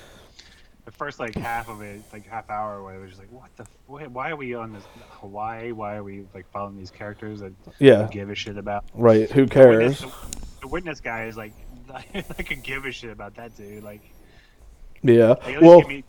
the 0.85 0.91
first 0.91 1.19
like 1.19 1.35
half 1.35 1.69
of 1.69 1.81
it, 1.81 2.01
like 2.11 2.27
half 2.27 2.49
hour, 2.49 2.83
where 2.83 2.95
it 2.95 2.99
was 2.99 3.09
just 3.11 3.21
like, 3.21 3.31
what 3.31 3.55
the, 3.55 3.63
f- 3.63 3.69
why, 3.87 4.07
why 4.07 4.29
are 4.31 4.35
we 4.35 4.53
on 4.55 4.73
this 4.73 4.83
Hawaii? 5.21 5.71
Why 5.71 5.95
are 5.95 6.03
we 6.03 6.25
like 6.33 6.49
following 6.51 6.77
these 6.77 6.91
characters 6.91 7.39
that 7.41 7.53
Yeah. 7.79 8.07
give 8.11 8.29
a 8.31 8.35
shit 8.35 8.57
about? 8.57 8.85
Right. 8.95 9.29
Who 9.31 9.45
cares? 9.47 9.99
the, 9.99 10.11
the 10.61 10.67
witness 10.67 10.99
guy 10.99 11.25
is 11.25 11.37
like, 11.37 11.53
I 12.13 12.21
could 12.43 12.63
give 12.63 12.85
a 12.85 12.91
shit 12.91 13.11
about 13.11 13.35
that 13.35 13.55
dude. 13.57 13.83
Like, 13.83 14.01
Yeah. 15.03 15.29
like, 15.45 15.61
Well, 15.61 15.79
give 15.81 15.89
me, 15.89 16.03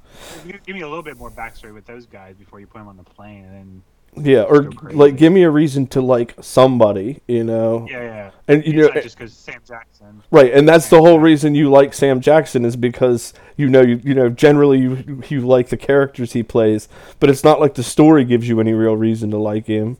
give 0.66 0.74
me 0.74 0.82
a 0.82 0.88
little 0.88 1.02
bit 1.02 1.16
more 1.18 1.30
backstory 1.30 1.72
with 1.74 1.86
those 1.86 2.04
guys 2.06 2.36
before 2.36 2.60
you 2.60 2.66
put 2.66 2.78
them 2.78 2.88
on 2.88 2.96
the 2.98 3.04
plane, 3.04 3.44
and 3.44 3.54
then 3.54 3.82
yeah. 4.16 4.42
Or 4.42 4.70
like, 4.92 5.16
give 5.16 5.32
me 5.32 5.42
a 5.44 5.50
reason 5.50 5.86
to 5.88 6.00
like 6.00 6.34
somebody. 6.40 7.20
You 7.26 7.44
know. 7.44 7.86
yeah, 7.90 8.02
yeah. 8.02 8.30
And 8.48 8.64
you 8.64 8.70
It's 8.72 8.88
know. 8.88 8.94
not 8.94 9.02
just 9.02 9.18
because 9.18 9.32
Sam 9.32 9.60
Jackson. 9.66 10.22
Right, 10.30 10.52
and 10.52 10.68
that's 10.68 10.88
the 10.88 10.98
whole 10.98 11.20
reason 11.20 11.54
you 11.54 11.70
like 11.70 11.94
Sam 11.94 12.20
Jackson 12.20 12.64
is 12.64 12.76
because 12.76 13.32
you 13.56 13.68
know 13.68 13.80
you, 13.82 14.00
you 14.02 14.14
know 14.14 14.28
generally 14.28 14.78
you 14.80 15.22
you 15.28 15.40
like 15.40 15.68
the 15.68 15.76
characters 15.76 16.32
he 16.32 16.42
plays, 16.42 16.88
but 17.20 17.30
it's 17.30 17.44
not 17.44 17.60
like 17.60 17.74
the 17.74 17.82
story 17.82 18.24
gives 18.24 18.48
you 18.48 18.60
any 18.60 18.72
real 18.72 18.96
reason 18.96 19.30
to 19.30 19.38
like 19.38 19.66
him. 19.66 19.98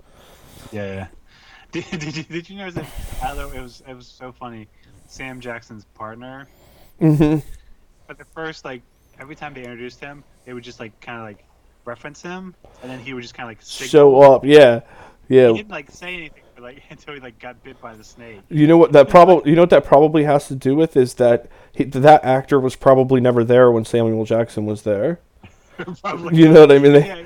Yeah. 0.73 0.87
yeah. 0.95 1.07
Did, 1.73 1.85
did 2.01 2.17
you 2.17 2.23
did 2.25 2.51
you 2.51 2.57
notice 2.57 2.75
that? 2.75 2.85
I 3.23 3.35
thought 3.35 3.55
it 3.55 3.61
was 3.63 3.81
it 3.87 3.95
was 3.95 4.09
so 4.09 4.33
funny. 4.33 4.67
Sam 5.07 5.39
Jackson's 5.41 5.85
partner. 5.85 6.49
hmm 6.99 7.37
But 8.09 8.19
the 8.19 8.25
first 8.35 8.65
like 8.65 8.83
every 9.21 9.37
time 9.37 9.55
they 9.55 9.61
introduced 9.63 10.01
him, 10.01 10.25
they 10.45 10.53
would 10.53 10.65
just 10.65 10.81
like 10.81 11.01
kind 11.01 11.19
of 11.19 11.25
like 11.25 11.45
reference 11.85 12.23
him, 12.23 12.55
and 12.83 12.91
then 12.91 12.99
he 12.99 13.15
would 13.15 13.23
just 13.23 13.35
kind 13.35 13.47
of 13.47 13.51
like 13.51 13.63
signal. 13.63 13.89
Show 13.89 14.21
up, 14.21 14.45
yeah, 14.45 14.81
yeah. 15.29 15.49
He 15.49 15.59
didn't 15.59 15.71
like 15.71 15.91
say 15.91 16.15
anything, 16.15 16.43
like 16.59 16.83
until 16.91 17.15
he 17.15 17.21
like 17.21 17.39
got 17.39 17.63
bit 17.63 17.81
by 17.81 17.95
the 17.95 18.05
snake. 18.05 18.41
You 18.49 18.67
know 18.67 18.77
what 18.77 18.93
that 18.93 19.09
probably 19.09 19.51
you 19.51 19.57
know 19.57 19.63
what 19.63 19.71
that 19.71 19.85
probably 19.85 20.25
has 20.25 20.49
to 20.49 20.55
do 20.55 20.75
with 20.75 20.97
is 20.97 21.15
that 21.15 21.49
he, 21.73 21.85
that 21.85 22.25
actor 22.25 22.61
was 22.61 22.77
probably 22.77 23.21
never 23.21 23.45
there 23.45 23.71
when 23.71 23.85
Samuel 23.85 24.25
Jackson 24.25 24.67
was 24.67 24.83
there. 24.83 25.21
You 26.31 26.53
know 26.53 26.61
what 26.61 26.73
I 26.73 26.79
mean? 26.79 26.93
Yeah. 26.93 27.25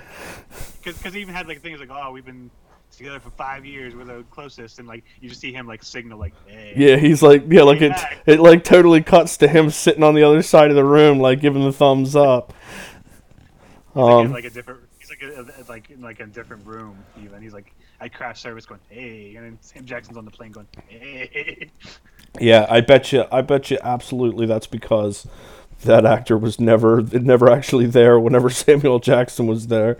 Because 0.84 1.12
he 1.12 1.20
even 1.23 1.34
had 1.34 1.49
like 1.49 1.61
things 1.61 1.80
like, 1.80 1.90
oh, 1.90 2.12
we've 2.12 2.25
been 2.25 2.52
together 2.96 3.20
for 3.20 3.30
five 3.30 3.64
years, 3.64 3.94
we're 3.94 4.04
the 4.04 4.25
closest, 4.30 4.78
and 4.78 4.87
like 4.87 5.04
you 5.20 5.28
just 5.28 5.40
see 5.40 5.52
him 5.52 5.66
like 5.66 5.82
signal 5.82 6.18
like, 6.18 6.34
hey. 6.46 6.73
Yeah, 6.76 6.96
he's 6.96 7.23
like 7.23 7.44
yeah, 7.49 7.62
like 7.62 7.82
it 7.82 7.90
back. 7.90 8.18
it 8.26 8.40
like 8.40 8.64
totally 8.64 9.02
cuts 9.02 9.37
to 9.38 9.49
him 9.49 9.70
sitting 9.70 10.02
on 10.02 10.14
the 10.14 10.23
other 10.23 10.42
side 10.42 10.70
of 10.70 10.76
the 10.76 10.84
room, 10.84 11.18
like 11.18 11.40
giving 11.40 11.64
the 11.64 11.73
thumbs 11.73 12.14
up. 12.14 12.52
Like, 13.94 14.26
Um, 14.26 14.32
like 14.32 14.44
a 14.44 14.50
different, 14.50 14.80
he's 14.98 15.10
like 15.10 15.22
a, 15.22 15.64
like 15.68 15.90
in 15.90 16.00
like 16.00 16.20
a 16.20 16.26
different 16.26 16.66
room. 16.66 16.96
Even 17.22 17.40
he's 17.42 17.52
like 17.52 17.72
at 18.00 18.12
craft 18.12 18.38
service 18.38 18.66
going, 18.66 18.80
hey, 18.88 19.34
and 19.36 19.44
then 19.44 19.58
Sam 19.60 19.84
Jackson's 19.84 20.16
on 20.16 20.24
the 20.24 20.30
plane 20.30 20.52
going, 20.52 20.66
hey. 20.88 21.70
Yeah, 22.40 22.66
I 22.68 22.80
bet 22.80 23.12
you. 23.12 23.24
I 23.30 23.42
bet 23.42 23.70
you 23.70 23.78
absolutely 23.82 24.46
that's 24.46 24.66
because 24.66 25.26
that 25.84 26.04
actor 26.04 26.36
was 26.36 26.58
never 26.58 27.02
never 27.02 27.48
actually 27.50 27.86
there 27.86 28.18
whenever 28.18 28.50
Samuel 28.50 28.98
Jackson 28.98 29.46
was 29.46 29.68
there. 29.68 29.98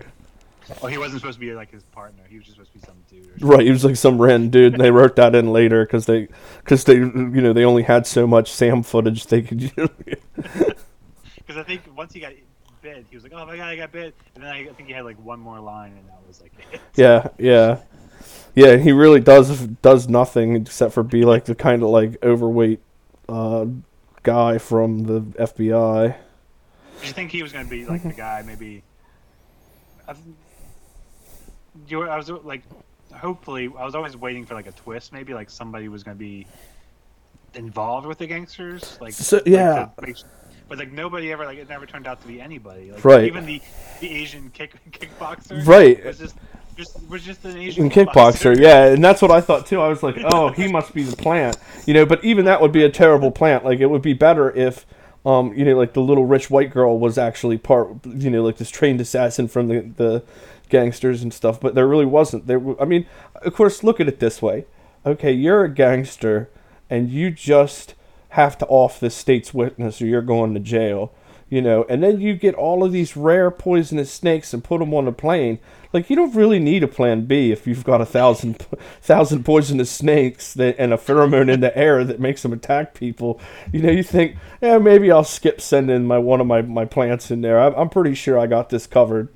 Oh, 0.81 0.87
he 0.87 0.97
wasn't 0.97 1.21
supposed 1.21 1.35
to 1.35 1.39
be 1.39 1.53
like 1.53 1.71
his 1.71 1.83
partner. 1.83 2.23
He 2.27 2.37
was 2.37 2.45
just 2.45 2.57
supposed 2.57 2.73
to 2.73 2.79
be 2.79 2.85
some 2.85 2.95
dude. 3.09 3.19
Or 3.19 3.29
something. 3.39 3.47
Right, 3.47 3.65
he 3.65 3.71
was 3.71 3.85
like 3.85 3.95
some 3.95 4.19
random 4.19 4.49
dude, 4.49 4.73
and 4.73 4.83
they 4.83 4.91
wrote 4.91 5.15
that 5.15 5.35
in 5.35 5.53
later 5.53 5.85
because 5.85 6.05
they 6.07 6.27
because 6.59 6.83
they 6.83 6.95
you 6.95 7.05
know 7.05 7.53
they 7.53 7.63
only 7.63 7.83
had 7.83 8.07
so 8.07 8.25
much 8.27 8.51
Sam 8.51 8.83
footage 8.83 9.27
they 9.27 9.41
could. 9.41 9.71
Because 11.47 11.61
I 11.61 11.63
think 11.63 11.83
once 11.95 12.11
he 12.11 12.19
got 12.19 12.33
bit, 12.85 13.05
he 13.09 13.15
was 13.15 13.23
like, 13.23 13.33
oh 13.35 13.45
my 13.45 13.55
god, 13.57 13.67
I 13.67 13.75
got 13.75 13.91
bit, 13.91 14.13
and 14.35 14.43
then 14.43 14.51
I, 14.51 14.61
I 14.61 14.73
think 14.73 14.87
he 14.87 14.93
had 14.93 15.05
like 15.05 15.17
one 15.23 15.39
more 15.39 15.59
line, 15.59 15.91
and 15.97 16.07
that 16.07 16.19
was 16.27 16.41
like, 16.41 16.51
it. 16.71 16.79
yeah, 16.95 17.27
yeah, 17.39 17.79
yeah. 18.53 18.77
He 18.77 18.91
really 18.91 19.19
does 19.19 19.67
does 19.81 20.07
nothing 20.07 20.55
except 20.55 20.93
for 20.93 21.03
be 21.03 21.25
like 21.25 21.45
the 21.45 21.55
kind 21.55 21.81
of 21.83 21.89
like 21.89 22.23
overweight 22.23 22.79
uh, 23.27 23.65
guy 24.23 24.57
from 24.59 24.99
the 25.03 25.21
FBI. 25.21 26.15
Did 26.99 27.07
you 27.07 27.13
think 27.13 27.31
he 27.31 27.43
was 27.43 27.51
going 27.51 27.65
to 27.65 27.69
be 27.69 27.85
like 27.85 28.03
the 28.03 28.13
guy? 28.13 28.41
Maybe. 28.45 28.83
I've, 30.07 30.17
you 31.87 31.97
were, 31.97 32.09
I 32.09 32.15
was 32.17 32.29
like, 32.29 32.61
hopefully, 33.13 33.69
I 33.77 33.83
was 33.83 33.95
always 33.95 34.15
waiting 34.15 34.45
for 34.45 34.53
like 34.53 34.67
a 34.67 34.71
twist. 34.71 35.11
Maybe 35.11 35.33
like 35.33 35.49
somebody 35.49 35.87
was 35.89 36.03
going 36.03 36.15
to 36.15 36.19
be 36.23 36.45
involved 37.55 38.05
with 38.07 38.17
the 38.19 38.27
gangsters. 38.27 38.97
Like, 39.01 39.13
So- 39.13 39.37
like 39.37 39.47
yeah. 39.47 39.89
make- 40.01 40.17
but 40.67 40.77
like 40.77 40.91
nobody 40.91 41.31
ever 41.31 41.45
like 41.45 41.57
it 41.57 41.69
never 41.69 41.85
turned 41.85 42.07
out 42.07 42.21
to 42.21 42.27
be 42.27 42.41
anybody. 42.41 42.91
Like, 42.91 43.05
Right. 43.05 43.23
Even 43.25 43.45
the 43.45 43.61
the 43.99 44.11
Asian 44.11 44.49
kick 44.51 44.75
kickboxer. 44.91 45.65
Right. 45.65 46.03
Was 46.03 46.19
just 46.19 46.35
just 46.75 46.97
was 47.09 47.23
just 47.23 47.43
an 47.45 47.57
Asian 47.57 47.89
kickboxer, 47.89 48.59
yeah, 48.59 48.87
and 48.87 49.03
that's 49.03 49.21
what 49.21 49.31
I 49.31 49.41
thought 49.41 49.65
too. 49.65 49.79
I 49.79 49.87
was 49.87 50.03
like, 50.03 50.17
oh, 50.33 50.49
he 50.49 50.67
must 50.67 50.93
be 50.93 51.03
the 51.03 51.15
plant, 51.15 51.57
you 51.85 51.93
know. 51.93 52.05
But 52.05 52.23
even 52.23 52.45
that 52.45 52.61
would 52.61 52.71
be 52.71 52.83
a 52.83 52.89
terrible 52.89 53.31
plant. 53.31 53.63
Like 53.63 53.79
it 53.79 53.87
would 53.87 54.01
be 54.01 54.13
better 54.13 54.51
if, 54.51 54.85
um, 55.25 55.53
you 55.53 55.63
know, 55.63 55.77
like 55.77 55.93
the 55.93 56.01
little 56.01 56.25
rich 56.25 56.49
white 56.49 56.71
girl 56.71 56.99
was 56.99 57.17
actually 57.17 57.57
part, 57.57 58.05
you 58.05 58.29
know, 58.29 58.43
like 58.43 58.57
this 58.57 58.69
trained 58.69 58.99
assassin 59.01 59.47
from 59.47 59.67
the 59.69 59.81
the 59.95 60.23
gangsters 60.69 61.23
and 61.23 61.33
stuff. 61.33 61.59
But 61.59 61.75
there 61.75 61.87
really 61.87 62.05
wasn't. 62.05 62.47
There, 62.47 62.61
I 62.81 62.85
mean, 62.85 63.05
of 63.35 63.53
course, 63.53 63.83
look 63.83 63.99
at 63.99 64.07
it 64.07 64.19
this 64.19 64.41
way. 64.41 64.65
Okay, 65.05 65.31
you're 65.31 65.63
a 65.63 65.69
gangster, 65.69 66.49
and 66.89 67.09
you 67.09 67.31
just 67.31 67.93
have 68.35 68.57
to 68.57 68.65
off 68.67 68.99
the 68.99 69.09
state's 69.09 69.53
witness, 69.53 70.01
or 70.01 70.05
you're 70.05 70.21
going 70.21 70.53
to 70.53 70.59
jail. 70.59 71.13
You 71.47 71.61
know, 71.61 71.85
and 71.87 72.01
then 72.01 72.19
you 72.19 72.35
get 72.35 72.55
all 72.55 72.83
of 72.83 72.91
these 72.91 73.15
rare 73.15 73.51
poisonous 73.51 74.11
snakes 74.11 74.51
and 74.53 74.63
put 74.63 74.79
them 74.79 74.93
on 74.93 75.07
a 75.07 75.11
plane. 75.11 75.59
Like 75.93 76.09
you 76.09 76.15
don't 76.15 76.35
really 76.35 76.59
need 76.59 76.83
a 76.83 76.87
plan 76.87 77.25
B 77.25 77.51
if 77.51 77.67
you've 77.67 77.83
got 77.83 78.01
a 78.01 78.05
thousand 78.05 78.57
thousand 79.01 79.45
poisonous 79.45 79.91
snakes 79.91 80.53
that, 80.55 80.75
and 80.77 80.91
a 80.91 80.97
pheromone 80.97 81.53
in 81.53 81.61
the 81.61 81.77
air 81.77 82.03
that 82.03 82.19
makes 82.19 82.41
them 82.41 82.51
attack 82.51 82.93
people. 82.93 83.39
You 83.71 83.83
know, 83.83 83.91
you 83.91 84.03
think, 84.03 84.35
yeah, 84.59 84.79
maybe 84.79 85.11
I'll 85.11 85.23
skip 85.23 85.61
sending 85.61 86.05
my 86.05 86.17
one 86.17 86.41
of 86.41 86.47
my, 86.47 86.61
my 86.61 86.83
plants 86.83 87.31
in 87.31 87.41
there. 87.41 87.61
I'm, 87.61 87.73
I'm 87.75 87.89
pretty 87.89 88.15
sure 88.15 88.37
I 88.37 88.47
got 88.47 88.69
this 88.69 88.87
covered. 88.87 89.29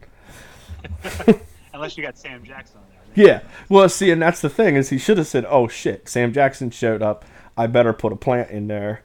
Unless 1.74 1.96
you 1.96 2.04
got 2.04 2.18
Sam 2.18 2.44
Jackson 2.44 2.80
on 2.80 2.84
there. 3.16 3.26
Yeah. 3.26 3.42
Well, 3.70 3.88
see, 3.88 4.12
and 4.12 4.22
that's 4.22 4.42
the 4.42 4.50
thing 4.50 4.76
is 4.76 4.90
he 4.90 4.98
should 4.98 5.20
have 5.20 5.28
said, 5.28 5.46
"Oh 5.48 5.68
shit, 5.68 6.10
Sam 6.10 6.34
Jackson 6.34 6.72
showed 6.72 7.02
up. 7.04 7.24
I 7.60 7.68
better 7.68 7.94
put 7.94 8.12
a 8.14 8.16
plant 8.16 8.50
in 8.52 8.68
there." 8.68 9.04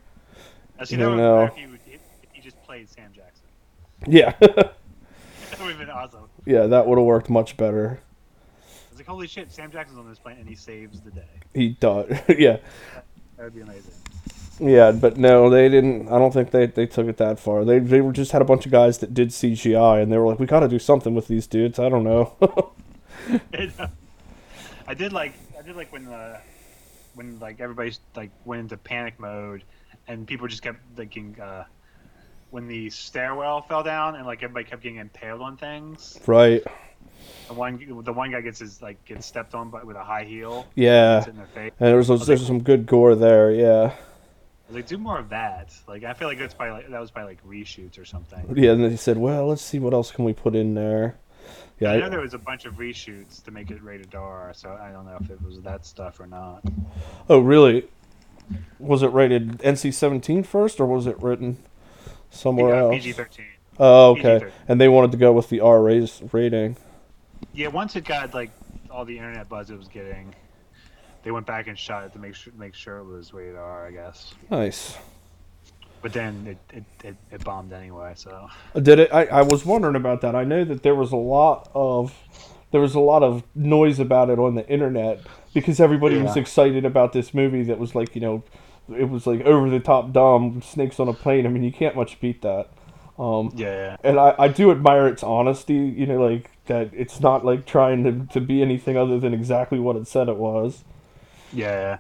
Now, 0.78 0.84
see, 0.84 0.96
No, 0.96 1.14
know, 1.14 1.36
would 1.36 1.46
no. 1.46 1.54
be 1.54 1.62
better 1.62 1.74
if 1.74 1.84
he, 1.86 1.92
if 1.94 2.00
he 2.32 2.40
just 2.40 2.62
played 2.64 2.88
Sam 2.88 3.10
Jackson. 3.14 3.46
Yeah. 4.06 4.34
That 5.50 5.60
would 5.60 5.70
have 5.70 5.78
been 5.78 5.90
awesome. 5.90 6.28
yeah, 6.46 6.66
that 6.66 6.84
would 6.86 6.98
have 6.98 7.06
worked 7.06 7.30
much 7.30 7.56
better. 7.56 8.00
It's 8.90 8.98
like 8.98 9.06
holy 9.06 9.28
shit, 9.28 9.52
Sam 9.52 9.70
Jackson's 9.70 10.00
on 10.00 10.08
this 10.08 10.18
plant 10.18 10.40
and 10.40 10.48
he 10.48 10.56
saves 10.56 11.00
the 11.00 11.12
day. 11.12 11.22
He 11.54 11.70
does. 11.78 12.10
yeah. 12.28 12.56
That 13.36 13.44
would 13.44 13.54
be 13.54 13.60
amazing. 13.60 13.92
Yeah, 14.58 14.90
but 14.90 15.16
no, 15.16 15.48
they 15.50 15.68
didn't. 15.68 16.08
I 16.08 16.18
don't 16.18 16.32
think 16.32 16.50
they, 16.50 16.66
they 16.66 16.86
took 16.86 17.06
it 17.06 17.18
that 17.18 17.38
far. 17.38 17.64
They 17.64 17.78
they 17.78 18.00
were 18.00 18.12
just 18.12 18.32
had 18.32 18.42
a 18.42 18.44
bunch 18.44 18.66
of 18.66 18.72
guys 18.72 18.98
that 18.98 19.14
did 19.14 19.28
CGI, 19.28 20.02
and 20.02 20.10
they 20.12 20.18
were 20.18 20.26
like, 20.26 20.38
"We 20.40 20.46
got 20.46 20.60
to 20.60 20.68
do 20.68 20.78
something 20.80 21.14
with 21.14 21.28
these 21.28 21.46
dudes." 21.46 21.78
I 21.78 21.88
don't 21.88 22.04
know. 22.04 22.34
I 24.86 24.94
did 24.94 25.12
like 25.12 25.32
I 25.58 25.62
did 25.62 25.76
like 25.76 25.92
when 25.92 26.04
the 26.04 26.38
when 27.14 27.38
like 27.40 27.60
everybody's 27.60 28.00
like 28.16 28.30
went 28.44 28.60
into 28.60 28.76
panic 28.76 29.18
mode 29.18 29.64
and 30.08 30.26
people 30.26 30.46
just 30.48 30.62
kept 30.62 30.78
thinking 30.96 31.38
uh 31.40 31.64
when 32.50 32.68
the 32.68 32.88
stairwell 32.90 33.62
fell 33.62 33.82
down 33.82 34.14
and 34.14 34.26
like 34.26 34.42
everybody 34.42 34.64
kept 34.64 34.82
getting 34.82 34.98
impaled 34.98 35.40
on 35.40 35.56
things. 35.56 36.18
right? 36.26 36.62
The 37.48 37.54
one 37.54 38.02
the 38.04 38.12
one 38.12 38.30
guy 38.30 38.40
gets 38.42 38.60
his 38.60 38.80
like 38.80 39.04
gets 39.04 39.26
stepped 39.26 39.54
on 39.54 39.70
but 39.70 39.84
with 39.86 39.96
a 39.96 40.04
high 40.04 40.24
heel. 40.24 40.66
Yeah, 40.74 41.18
It's 41.18 41.26
in 41.28 41.36
their 41.36 41.46
face. 41.46 41.72
and 41.80 41.88
there 41.88 41.96
was 41.96 42.26
there's 42.26 42.46
some 42.46 42.62
good 42.62 42.86
gore 42.86 43.14
there. 43.14 43.50
Yeah, 43.50 43.94
like, 44.70 44.86
do 44.86 44.98
more 44.98 45.18
of 45.18 45.30
that. 45.30 45.74
Like 45.88 46.04
I 46.04 46.12
feel 46.14 46.28
like 46.28 46.38
that's 46.38 46.54
probably 46.54 46.82
like, 46.82 46.90
that 46.90 47.00
was 47.00 47.10
by 47.10 47.24
like 47.24 47.44
reshoots 47.46 47.98
or 47.98 48.04
something. 48.04 48.44
yeah. 48.56 48.72
And 48.72 48.84
they 48.84 48.96
said, 48.96 49.18
"Well, 49.18 49.46
let's 49.48 49.62
see 49.62 49.78
what 49.78 49.92
else 49.92 50.10
can 50.10 50.24
we 50.24 50.32
put 50.32 50.54
in 50.54 50.74
there." 50.74 51.16
Yeah, 51.80 51.92
I 51.92 51.96
know 51.98 52.06
I- 52.06 52.08
there 52.10 52.20
was 52.20 52.34
a 52.34 52.38
bunch 52.38 52.64
of 52.66 52.74
reshoots 52.74 53.42
to 53.44 53.50
make 53.50 53.70
it 53.70 53.82
rated 53.82 54.14
R, 54.14 54.52
so 54.54 54.70
I 54.80 54.90
don't 54.92 55.06
know 55.06 55.16
if 55.20 55.30
it 55.30 55.40
was 55.42 55.60
that 55.62 55.84
stuff 55.86 56.20
or 56.20 56.26
not. 56.26 56.62
Oh, 57.28 57.38
really? 57.40 57.84
Was 58.78 59.02
it 59.02 59.08
rated 59.08 59.58
NC-17 59.62 60.44
first, 60.44 60.78
or 60.80 60.86
was 60.86 61.06
it 61.06 61.20
written 61.22 61.56
somewhere 62.30 62.74
else? 62.74 62.94
PG 62.96 63.12
thirteen. 63.12 63.46
Oh, 63.78 64.10
okay. 64.10 64.38
PG-13. 64.40 64.50
And 64.68 64.80
they 64.80 64.88
wanted 64.88 65.10
to 65.12 65.16
go 65.16 65.32
with 65.32 65.48
the 65.48 65.60
R 65.60 65.82
rating. 65.82 66.76
Yeah, 67.52 67.68
once 67.68 67.96
it 67.96 68.04
got 68.04 68.34
like 68.34 68.50
all 68.90 69.04
the 69.04 69.16
internet 69.16 69.48
buzz 69.48 69.70
it 69.70 69.76
was 69.78 69.88
getting, 69.88 70.34
they 71.22 71.30
went 71.30 71.46
back 71.46 71.66
and 71.68 71.78
shot 71.78 72.04
it 72.04 72.12
to 72.12 72.18
make 72.18 72.34
sure 72.34 72.52
make 72.56 72.74
sure 72.74 72.98
it 72.98 73.04
was 73.04 73.32
rated 73.32 73.56
R, 73.56 73.86
I 73.86 73.90
guess. 73.90 74.34
Nice. 74.50 74.96
But 76.04 76.12
then 76.12 76.46
it 76.46 76.58
it, 76.76 76.84
it, 77.02 77.16
it 77.30 77.44
bombed 77.44 77.72
anyway. 77.72 78.12
So 78.14 78.50
Did 78.74 78.98
it? 78.98 79.10
I, 79.10 79.24
I 79.24 79.40
was 79.40 79.64
wondering 79.64 79.96
about 79.96 80.20
that. 80.20 80.34
I 80.34 80.44
know 80.44 80.62
that 80.62 80.82
there 80.82 80.94
was 80.94 81.12
a 81.12 81.16
lot 81.16 81.70
of 81.74 82.12
there 82.72 82.82
was 82.82 82.94
a 82.94 83.00
lot 83.00 83.22
of 83.22 83.42
noise 83.54 83.98
about 83.98 84.28
it 84.28 84.38
on 84.38 84.54
the 84.54 84.68
internet 84.68 85.22
because 85.54 85.80
everybody 85.80 86.20
was 86.20 86.36
excited 86.36 86.84
about 86.84 87.14
this 87.14 87.32
movie 87.32 87.62
that 87.62 87.78
was 87.78 87.94
like 87.94 88.14
you 88.14 88.20
know 88.20 88.44
it 88.94 89.08
was 89.08 89.26
like 89.26 89.40
over 89.46 89.70
the 89.70 89.80
top 89.80 90.12
dumb 90.12 90.60
snakes 90.60 91.00
on 91.00 91.08
a 91.08 91.14
plane. 91.14 91.46
I 91.46 91.48
mean 91.48 91.64
you 91.64 91.72
can't 91.72 91.96
much 91.96 92.20
beat 92.20 92.42
that. 92.42 92.68
Um, 93.18 93.50
yeah, 93.54 93.96
and 94.04 94.20
I, 94.20 94.34
I 94.38 94.48
do 94.48 94.70
admire 94.70 95.08
its 95.08 95.22
honesty. 95.22 95.72
You 95.72 96.04
know, 96.04 96.22
like 96.22 96.50
that 96.66 96.90
it's 96.92 97.18
not 97.18 97.46
like 97.46 97.64
trying 97.64 98.04
to 98.04 98.30
to 98.34 98.42
be 98.42 98.60
anything 98.60 98.98
other 98.98 99.18
than 99.18 99.32
exactly 99.32 99.78
what 99.78 99.96
it 99.96 100.06
said 100.06 100.28
it 100.28 100.36
was. 100.36 100.84
yeah, 101.50 101.96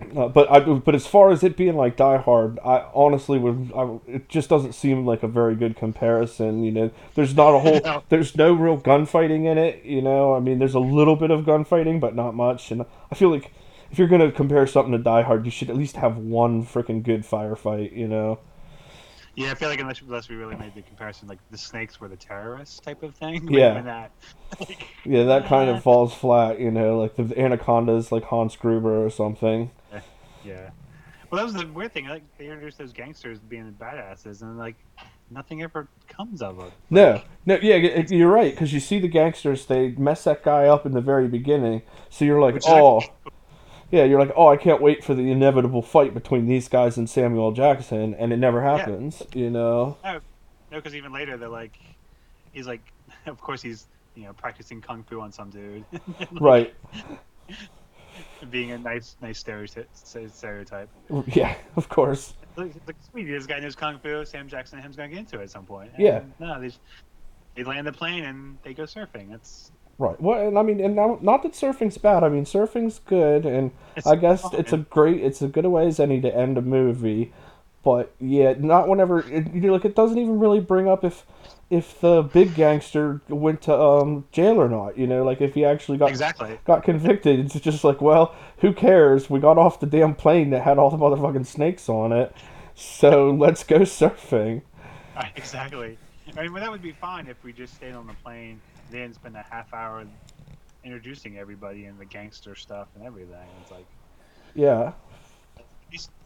Uh, 0.00 0.28
but 0.28 0.50
I, 0.50 0.60
but 0.60 0.94
as 0.94 1.06
far 1.06 1.30
as 1.30 1.42
it 1.44 1.56
being 1.56 1.76
like 1.76 1.96
Die 1.96 2.16
Hard, 2.18 2.58
I 2.64 2.86
honestly 2.94 3.38
would. 3.38 3.72
I, 3.76 3.98
it 4.06 4.28
just 4.28 4.48
doesn't 4.48 4.72
seem 4.74 5.06
like 5.06 5.22
a 5.22 5.28
very 5.28 5.54
good 5.54 5.76
comparison. 5.76 6.64
You 6.64 6.72
know, 6.72 6.90
there's 7.14 7.34
not 7.34 7.54
a 7.54 7.58
whole. 7.60 7.80
No. 7.84 8.02
There's 8.08 8.36
no 8.36 8.52
real 8.52 8.76
gunfighting 8.76 9.44
in 9.44 9.58
it. 9.58 9.84
You 9.84 10.02
know, 10.02 10.34
I 10.34 10.40
mean, 10.40 10.58
there's 10.58 10.74
a 10.74 10.80
little 10.80 11.16
bit 11.16 11.30
of 11.30 11.44
gunfighting, 11.44 12.00
but 12.00 12.14
not 12.14 12.34
much. 12.34 12.70
And 12.70 12.84
I 13.10 13.14
feel 13.14 13.30
like 13.30 13.52
if 13.90 13.98
you're 13.98 14.08
gonna 14.08 14.32
compare 14.32 14.66
something 14.66 14.92
to 14.92 14.98
Die 14.98 15.22
Hard, 15.22 15.44
you 15.44 15.50
should 15.50 15.70
at 15.70 15.76
least 15.76 15.96
have 15.96 16.16
one 16.16 16.64
freaking 16.66 17.02
good 17.02 17.22
firefight. 17.22 17.96
You 17.96 18.08
know. 18.08 18.40
yeah. 19.36 19.50
I 19.52 19.54
feel 19.54 19.68
like 19.68 19.80
unless 19.80 20.00
unless 20.02 20.28
we 20.28 20.36
really 20.36 20.56
made 20.56 20.74
the 20.74 20.82
comparison, 20.82 21.28
like 21.28 21.38
the 21.50 21.58
snakes 21.58 22.00
were 22.00 22.08
the 22.08 22.16
terrorists 22.16 22.80
type 22.80 23.02
of 23.02 23.14
thing. 23.14 23.48
Yeah. 23.50 23.80
That, 23.82 24.10
like, 24.60 24.86
Yeah, 25.04 25.24
that 25.24 25.46
kind 25.46 25.70
of 25.70 25.82
falls 25.82 26.14
flat. 26.14 26.58
You 26.60 26.70
know, 26.70 26.98
like 26.98 27.16
the 27.16 27.38
anacondas, 27.38 28.10
like 28.12 28.24
Hans 28.24 28.56
Gruber 28.56 29.04
or 29.04 29.10
something. 29.10 29.70
Yeah. 30.44 30.70
Well, 31.30 31.38
that 31.44 31.52
was 31.52 31.54
the 31.54 31.66
weird 31.72 31.92
thing. 31.92 32.06
Like 32.06 32.22
they 32.38 32.46
introduced 32.46 32.78
those 32.78 32.92
gangsters 32.92 33.38
being 33.40 33.74
badasses, 33.80 34.42
and 34.42 34.56
like 34.58 34.76
nothing 35.30 35.62
ever 35.62 35.88
comes 36.08 36.42
of 36.42 36.60
it. 36.60 36.72
No, 36.90 37.22
no, 37.46 37.56
yeah, 37.62 37.74
it- 37.76 38.10
you're 38.10 38.30
right 38.30 38.52
because 38.52 38.72
you 38.72 38.78
see 38.80 38.98
the 39.00 39.08
gangsters 39.08 39.66
they 39.66 39.88
mess 39.90 40.24
that 40.24 40.42
guy 40.44 40.66
up 40.66 40.86
in 40.86 40.92
the 40.92 41.00
very 41.00 41.26
beginning, 41.26 41.82
so 42.10 42.24
you're 42.24 42.40
like, 42.40 42.62
oh, 42.66 43.02
yeah, 43.90 44.04
you're 44.04 44.20
like, 44.20 44.32
oh, 44.36 44.48
I 44.48 44.56
can't 44.56 44.80
wait 44.82 45.02
for 45.02 45.14
the 45.14 45.30
inevitable 45.30 45.82
fight 45.82 46.14
between 46.14 46.46
these 46.46 46.68
guys 46.68 46.96
and 46.96 47.08
Samuel 47.08 47.52
Jackson, 47.52 48.14
and 48.14 48.32
it 48.32 48.36
never 48.36 48.62
happens, 48.62 49.22
you 49.34 49.50
know. 49.50 49.96
No, 50.04 50.20
because 50.70 50.94
even 50.94 51.12
later 51.12 51.36
they're 51.36 51.48
like, 51.48 51.78
he's 52.52 52.66
like, 52.66 52.82
of 53.26 53.40
course 53.40 53.62
he's 53.62 53.86
you 54.14 54.24
know 54.24 54.32
practicing 54.34 54.80
kung 54.80 55.02
fu 55.04 55.20
on 55.20 55.32
some 55.32 55.50
dude, 55.50 55.84
Right? 56.32 56.74
being 58.50 58.72
a 58.72 58.78
nice 58.78 59.16
nice 59.20 59.38
stereotype. 59.38 59.88
Stereotype. 59.94 60.88
Yeah, 61.26 61.54
of 61.76 61.88
course. 61.88 62.34
Look, 62.56 62.70
sweet, 63.10 63.24
this 63.24 63.46
guy 63.46 63.58
knows 63.60 63.74
kung 63.74 63.98
fu. 63.98 64.24
Sam 64.24 64.48
Jackson 64.48 64.78
and 64.78 64.84
him's 64.84 64.96
gonna 64.96 65.08
get 65.08 65.18
into 65.18 65.40
it 65.40 65.44
at 65.44 65.50
some 65.50 65.64
point. 65.66 65.90
And 65.94 66.02
Yeah. 66.02 66.22
No, 66.38 66.60
they 66.60 66.70
they 67.54 67.64
land 67.64 67.86
the 67.86 67.92
plane 67.92 68.24
and 68.24 68.58
they 68.62 68.74
go 68.74 68.84
surfing. 68.84 69.30
That's 69.30 69.70
Right. 69.96 70.20
Well, 70.20 70.48
and 70.48 70.58
I 70.58 70.62
mean, 70.62 70.80
and 70.80 70.96
now, 70.96 71.18
not 71.22 71.44
that 71.44 71.52
surfing's 71.52 71.98
bad. 71.98 72.24
I 72.24 72.28
mean, 72.28 72.44
surfing's 72.44 72.98
good, 72.98 73.46
and 73.46 73.70
It's 73.96 74.06
I 74.06 74.16
guess 74.16 74.42
fun. 74.42 74.56
it's 74.58 74.72
a 74.72 74.78
great, 74.78 75.22
it's 75.22 75.40
a 75.40 75.46
good 75.46 75.66
way 75.66 75.86
as 75.86 76.00
any 76.00 76.20
to 76.20 76.34
end 76.34 76.58
a 76.58 76.62
movie. 76.62 77.32
But 77.84 78.14
yeah, 78.18 78.54
not 78.58 78.88
whenever 78.88 79.20
it, 79.20 79.52
you 79.52 79.60
know, 79.60 79.72
like 79.74 79.84
it 79.84 79.94
doesn't 79.94 80.18
even 80.18 80.40
really 80.40 80.60
bring 80.60 80.88
up 80.88 81.04
if 81.04 81.24
if 81.70 82.00
the 82.00 82.22
big 82.22 82.54
gangster 82.54 83.20
went 83.28 83.62
to 83.62 83.78
um, 83.78 84.24
jail 84.32 84.60
or 84.60 84.68
not. 84.68 84.96
You 84.96 85.06
know, 85.06 85.22
like 85.22 85.40
if 85.40 85.54
he 85.54 85.64
actually 85.64 85.98
got 85.98 86.08
exactly. 86.08 86.58
got 86.64 86.82
convicted. 86.82 87.40
It's 87.40 87.60
just 87.60 87.84
like, 87.84 88.00
well, 88.00 88.34
who 88.58 88.72
cares? 88.72 89.28
We 89.28 89.38
got 89.38 89.58
off 89.58 89.80
the 89.80 89.86
damn 89.86 90.14
plane 90.14 90.50
that 90.50 90.62
had 90.62 90.78
all 90.78 90.90
the 90.90 90.96
motherfucking 90.96 91.46
snakes 91.46 91.88
on 91.88 92.10
it, 92.12 92.34
so 92.74 93.30
let's 93.30 93.62
go 93.62 93.80
surfing. 93.80 94.62
Exactly. 95.36 95.98
I 96.36 96.42
mean, 96.42 96.52
well, 96.52 96.62
that 96.62 96.70
would 96.70 96.82
be 96.82 96.92
fine 96.92 97.28
if 97.28 97.42
we 97.44 97.52
just 97.52 97.74
stayed 97.74 97.94
on 97.94 98.06
the 98.06 98.14
plane, 98.14 98.60
then 98.90 99.12
spend 99.12 99.36
a 99.36 99.44
half 99.48 99.72
hour 99.74 100.06
introducing 100.84 101.38
everybody 101.38 101.84
and 101.84 101.98
the 101.98 102.04
gangster 102.04 102.54
stuff 102.54 102.88
and 102.94 103.04
everything. 103.04 103.46
It's 103.62 103.70
like, 103.70 103.86
Yeah. 104.54 104.92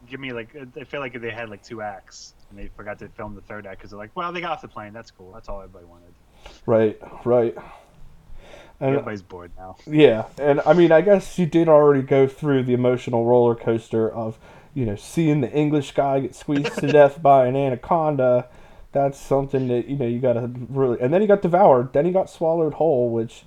Give 0.08 0.20
me 0.20 0.32
like, 0.32 0.56
I 0.78 0.84
feel 0.84 1.00
like 1.00 1.20
they 1.20 1.30
had 1.30 1.48
like 1.48 1.62
two 1.62 1.82
acts 1.82 2.34
and 2.50 2.58
they 2.58 2.68
forgot 2.76 2.98
to 3.00 3.08
film 3.08 3.34
the 3.34 3.40
third 3.42 3.66
act 3.66 3.78
because 3.78 3.90
they're 3.90 3.98
like, 3.98 4.14
well, 4.14 4.32
they 4.32 4.40
got 4.40 4.52
off 4.52 4.62
the 4.62 4.68
plane. 4.68 4.92
That's 4.92 5.10
cool. 5.10 5.32
That's 5.32 5.48
all 5.48 5.60
everybody 5.60 5.84
wanted. 5.84 6.12
Right. 6.66 6.98
Right. 7.24 7.54
And 8.80 8.90
Everybody's 8.90 9.22
bored 9.22 9.50
now. 9.56 9.76
Yeah, 9.88 10.26
and 10.38 10.60
I 10.64 10.72
mean, 10.72 10.92
I 10.92 11.00
guess 11.00 11.36
you 11.36 11.46
did 11.46 11.68
already 11.68 12.02
go 12.02 12.28
through 12.28 12.62
the 12.62 12.74
emotional 12.74 13.26
roller 13.26 13.56
coaster 13.56 14.08
of, 14.08 14.38
you 14.72 14.86
know, 14.86 14.94
seeing 14.94 15.40
the 15.40 15.50
English 15.50 15.92
guy 15.94 16.20
get 16.20 16.36
squeezed 16.36 16.78
to 16.78 16.86
death 16.92 17.20
by 17.20 17.46
an 17.46 17.56
anaconda. 17.56 18.46
That's 18.92 19.18
something 19.18 19.66
that 19.68 19.88
you 19.88 19.96
know 19.96 20.06
you 20.06 20.20
gotta 20.20 20.48
really. 20.68 21.00
And 21.00 21.12
then 21.12 21.20
he 21.20 21.26
got 21.26 21.42
devoured. 21.42 21.92
Then 21.92 22.04
he 22.04 22.12
got 22.12 22.30
swallowed 22.30 22.74
whole, 22.74 23.10
which 23.10 23.42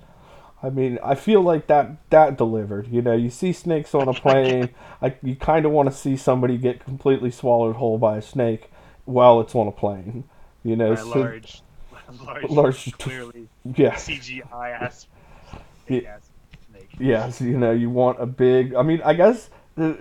I 0.63 0.69
mean, 0.69 0.99
I 1.03 1.15
feel 1.15 1.41
like 1.41 1.67
that 1.67 1.89
that 2.11 2.37
delivered. 2.37 2.87
You 2.87 3.01
know, 3.01 3.13
you 3.13 3.29
see 3.29 3.51
snakes 3.53 3.95
on 3.95 4.07
a 4.07 4.13
plane, 4.13 4.69
I, 5.01 5.15
you 5.23 5.35
kind 5.35 5.65
of 5.65 5.71
want 5.71 5.89
to 5.89 5.95
see 5.95 6.15
somebody 6.15 6.57
get 6.57 6.83
completely 6.83 7.31
swallowed 7.31 7.77
whole 7.77 7.97
by 7.97 8.17
a 8.17 8.21
snake 8.21 8.71
while 9.05 9.41
it's 9.41 9.55
on 9.55 9.67
a 9.67 9.71
plane. 9.71 10.23
You 10.63 10.75
know, 10.75 10.93
so- 10.95 11.07
large, 11.19 11.61
large, 12.25 12.49
large- 12.49 12.91
clearly 12.99 13.47
yeah, 13.63 13.95
CGI 13.95 14.81
ass, 14.81 15.07
Yeah. 15.87 16.17
snake. 16.69 16.89
yes, 16.99 17.41
you 17.41 17.57
know, 17.57 17.71
you 17.71 17.89
want 17.89 18.21
a 18.21 18.25
big. 18.27 18.75
I 18.75 18.83
mean, 18.83 19.01
I 19.03 19.13
guess 19.15 19.49
uh, 19.77 19.93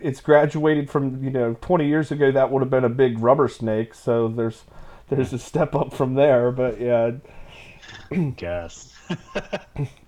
it's 0.00 0.20
graduated 0.20 0.90
from 0.90 1.24
you 1.24 1.30
know 1.30 1.56
20 1.60 1.88
years 1.88 2.12
ago 2.12 2.30
that 2.30 2.50
would 2.52 2.60
have 2.60 2.70
been 2.70 2.84
a 2.84 2.88
big 2.88 3.18
rubber 3.18 3.48
snake. 3.48 3.94
So 3.94 4.28
there's 4.28 4.62
there's 5.08 5.32
a 5.32 5.38
step 5.40 5.74
up 5.74 5.92
from 5.92 6.14
there, 6.14 6.52
but 6.52 6.80
yeah, 6.80 7.12
Guess. 8.36 8.93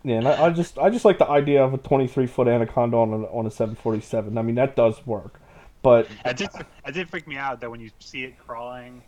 yeah. 0.04 0.16
And 0.16 0.28
I, 0.28 0.46
I 0.46 0.50
just 0.50 0.78
I 0.78 0.90
just 0.90 1.04
like 1.04 1.18
the 1.18 1.28
idea 1.28 1.62
of 1.64 1.74
a 1.74 1.78
23 1.78 2.26
foot 2.26 2.48
anaconda 2.48 2.96
on 2.96 3.12
a, 3.12 3.22
on 3.26 3.46
a 3.46 3.50
747. 3.50 4.36
I 4.38 4.42
mean, 4.42 4.54
that 4.56 4.76
does 4.76 5.04
work, 5.06 5.40
but 5.82 6.08
It 6.24 6.36
did. 6.36 6.48
It 6.86 6.92
did 6.92 7.08
freak 7.10 7.26
me 7.26 7.36
out 7.36 7.60
that 7.60 7.70
when 7.70 7.80
you 7.80 7.90
see 7.98 8.24
it 8.24 8.38
crawling 8.38 9.02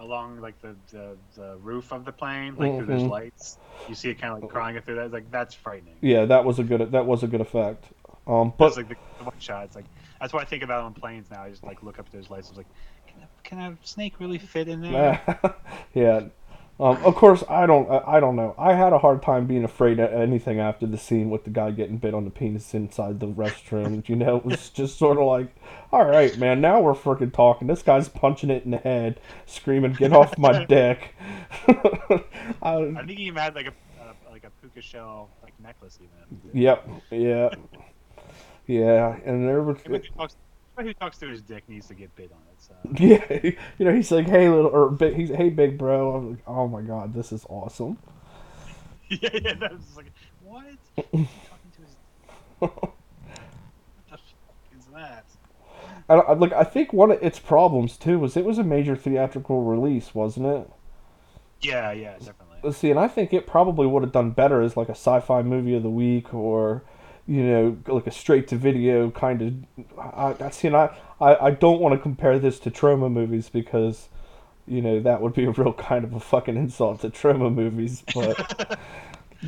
along 0.00 0.40
like 0.40 0.60
the, 0.62 0.76
the, 0.92 1.16
the 1.34 1.56
roof 1.56 1.92
of 1.92 2.04
the 2.04 2.12
plane, 2.12 2.54
like 2.56 2.76
through 2.76 2.86
those 2.86 3.02
Mhm. 3.02 3.10
lights, 3.10 3.58
you 3.88 3.94
see 3.94 4.10
it 4.10 4.20
kind 4.20 4.34
of 4.34 4.42
like 4.42 4.50
crawling 4.50 4.80
through 4.80 4.94
that. 4.96 5.06
It's 5.06 5.14
like 5.14 5.30
that's 5.30 5.54
frightening. 5.54 5.96
yeah, 6.00 6.24
that 6.24 6.44
was 6.44 6.58
a 6.58 6.64
good 6.64 6.92
that 6.92 7.06
was 7.06 7.22
a 7.22 7.26
good 7.26 7.40
effect. 7.40 7.84
Um, 8.26 8.52
but 8.58 8.68
It's 8.68 8.76
like 8.76 8.88
the, 8.88 8.96
the 9.18 9.24
one 9.24 9.38
shot. 9.38 9.64
It's 9.64 9.76
like 9.76 9.86
that's 10.20 10.32
what 10.32 10.42
I 10.42 10.44
think 10.44 10.62
about 10.62 10.84
on 10.84 10.94
planes 10.94 11.30
now. 11.30 11.42
I 11.44 11.50
just 11.50 11.64
like 11.64 11.82
look 11.82 11.98
up 11.98 12.06
at 12.06 12.12
those 12.12 12.28
lights. 12.30 12.48
It's 12.48 12.58
like, 12.58 12.66
can 13.06 13.22
a, 13.22 13.28
can 13.42 13.58
a 13.58 13.86
snake 13.86 14.20
really 14.20 14.38
fit 14.38 14.68
in 14.68 14.82
there? 14.82 15.20
yeah. 15.94 16.26
Um, 16.80 16.96
of 17.04 17.16
course, 17.16 17.42
I 17.48 17.66
don't. 17.66 17.90
I 17.90 18.20
don't 18.20 18.36
know. 18.36 18.54
I 18.56 18.74
had 18.74 18.92
a 18.92 18.98
hard 18.98 19.20
time 19.20 19.46
being 19.46 19.64
afraid 19.64 19.98
of 19.98 20.12
anything 20.12 20.60
after 20.60 20.86
the 20.86 20.96
scene 20.96 21.28
with 21.28 21.42
the 21.42 21.50
guy 21.50 21.72
getting 21.72 21.96
bit 21.96 22.14
on 22.14 22.24
the 22.24 22.30
penis 22.30 22.72
inside 22.72 23.18
the 23.18 23.26
restroom. 23.26 24.08
You 24.08 24.14
know, 24.14 24.36
it 24.36 24.44
was 24.44 24.70
just 24.70 24.96
sort 24.96 25.18
of 25.18 25.24
like, 25.24 25.52
all 25.90 26.04
right, 26.04 26.38
man. 26.38 26.60
Now 26.60 26.80
we're 26.80 26.94
freaking 26.94 27.32
talking. 27.32 27.66
This 27.66 27.82
guy's 27.82 28.08
punching 28.08 28.50
it 28.50 28.64
in 28.64 28.70
the 28.70 28.78
head, 28.78 29.20
screaming, 29.44 29.94
"Get 29.94 30.12
off 30.12 30.38
my 30.38 30.64
dick!" 30.68 31.16
I 31.68 32.14
I, 32.62 33.04
think 33.04 33.18
he 33.18 33.24
even 33.24 33.42
had 33.42 33.56
like 33.56 33.66
a, 33.66 34.30
like 34.30 34.44
a 34.44 34.50
puka 34.62 34.80
shell 34.80 35.30
like 35.42 35.54
necklace 35.60 35.98
even. 36.00 36.60
yep. 36.60 36.88
Yeah. 37.10 37.50
Yeah. 38.68 39.16
And 39.24 39.48
there 39.48 39.62
was. 39.62 39.78
Who 40.84 40.94
talks, 40.94 41.18
to 41.18 41.28
his 41.28 41.42
dick 41.42 41.68
needs 41.68 41.88
to 41.88 41.94
get 41.94 42.14
bit 42.16 42.32
on 42.32 42.38
it. 42.52 42.58
So. 42.58 42.74
Yeah, 42.98 43.52
you 43.78 43.84
know, 43.84 43.94
he's 43.94 44.10
like, 44.10 44.26
"Hey, 44.28 44.48
little," 44.48 44.70
or 44.70 44.90
big, 44.90 45.14
he's, 45.14 45.30
"Hey, 45.30 45.50
big 45.50 45.78
bro." 45.78 46.14
I'm 46.14 46.30
like, 46.30 46.42
"Oh 46.46 46.68
my 46.68 46.82
god, 46.82 47.14
this 47.14 47.32
is 47.32 47.44
awesome." 47.48 47.98
yeah, 49.08 49.30
yeah. 49.32 49.54
That 49.54 49.72
was 49.72 49.96
like, 49.96 50.12
what? 50.44 50.64
Talking 50.96 51.28
to 51.76 51.82
his. 51.82 51.96
What 52.58 52.74
the 54.10 54.10
fuck 54.10 54.20
is 54.76 54.84
that? 54.94 55.24
I, 56.08 56.14
I 56.14 56.32
like. 56.34 56.52
I 56.52 56.64
think 56.64 56.92
one 56.92 57.10
of 57.10 57.22
its 57.22 57.38
problems 57.38 57.96
too 57.96 58.18
was 58.18 58.36
it 58.36 58.44
was 58.44 58.58
a 58.58 58.64
major 58.64 58.96
theatrical 58.96 59.62
release, 59.62 60.14
wasn't 60.14 60.46
it? 60.46 60.70
Yeah, 61.60 61.92
yeah, 61.92 62.12
definitely. 62.18 62.58
Let's 62.62 62.78
see, 62.78 62.90
and 62.90 62.98
I 63.00 63.08
think 63.08 63.32
it 63.32 63.46
probably 63.46 63.86
would 63.86 64.02
have 64.02 64.12
done 64.12 64.30
better 64.30 64.62
as 64.62 64.76
like 64.76 64.88
a 64.88 64.92
sci-fi 64.92 65.42
movie 65.42 65.74
of 65.74 65.82
the 65.82 65.90
week, 65.90 66.32
or 66.34 66.82
you 67.28 67.44
know, 67.44 67.76
like 67.86 68.06
a 68.06 68.10
straight-to-video 68.10 69.10
kind 69.10 69.42
of. 69.42 69.98
I, 69.98 70.46
I 70.46 70.50
see, 70.50 70.68
and 70.68 70.76
I, 70.76 70.96
I, 71.20 71.46
I 71.46 71.50
don't 71.50 71.78
want 71.78 71.94
to 71.94 72.00
compare 72.00 72.38
this 72.38 72.58
to 72.60 72.70
Troma 72.70 73.12
movies 73.12 73.50
because, 73.50 74.08
you 74.66 74.80
know, 74.80 74.98
that 75.00 75.20
would 75.20 75.34
be 75.34 75.44
a 75.44 75.50
real 75.50 75.74
kind 75.74 76.04
of 76.04 76.14
a 76.14 76.20
fucking 76.20 76.56
insult 76.56 77.02
to 77.02 77.10
Troma 77.10 77.54
movies, 77.54 78.02
but. 78.14 78.80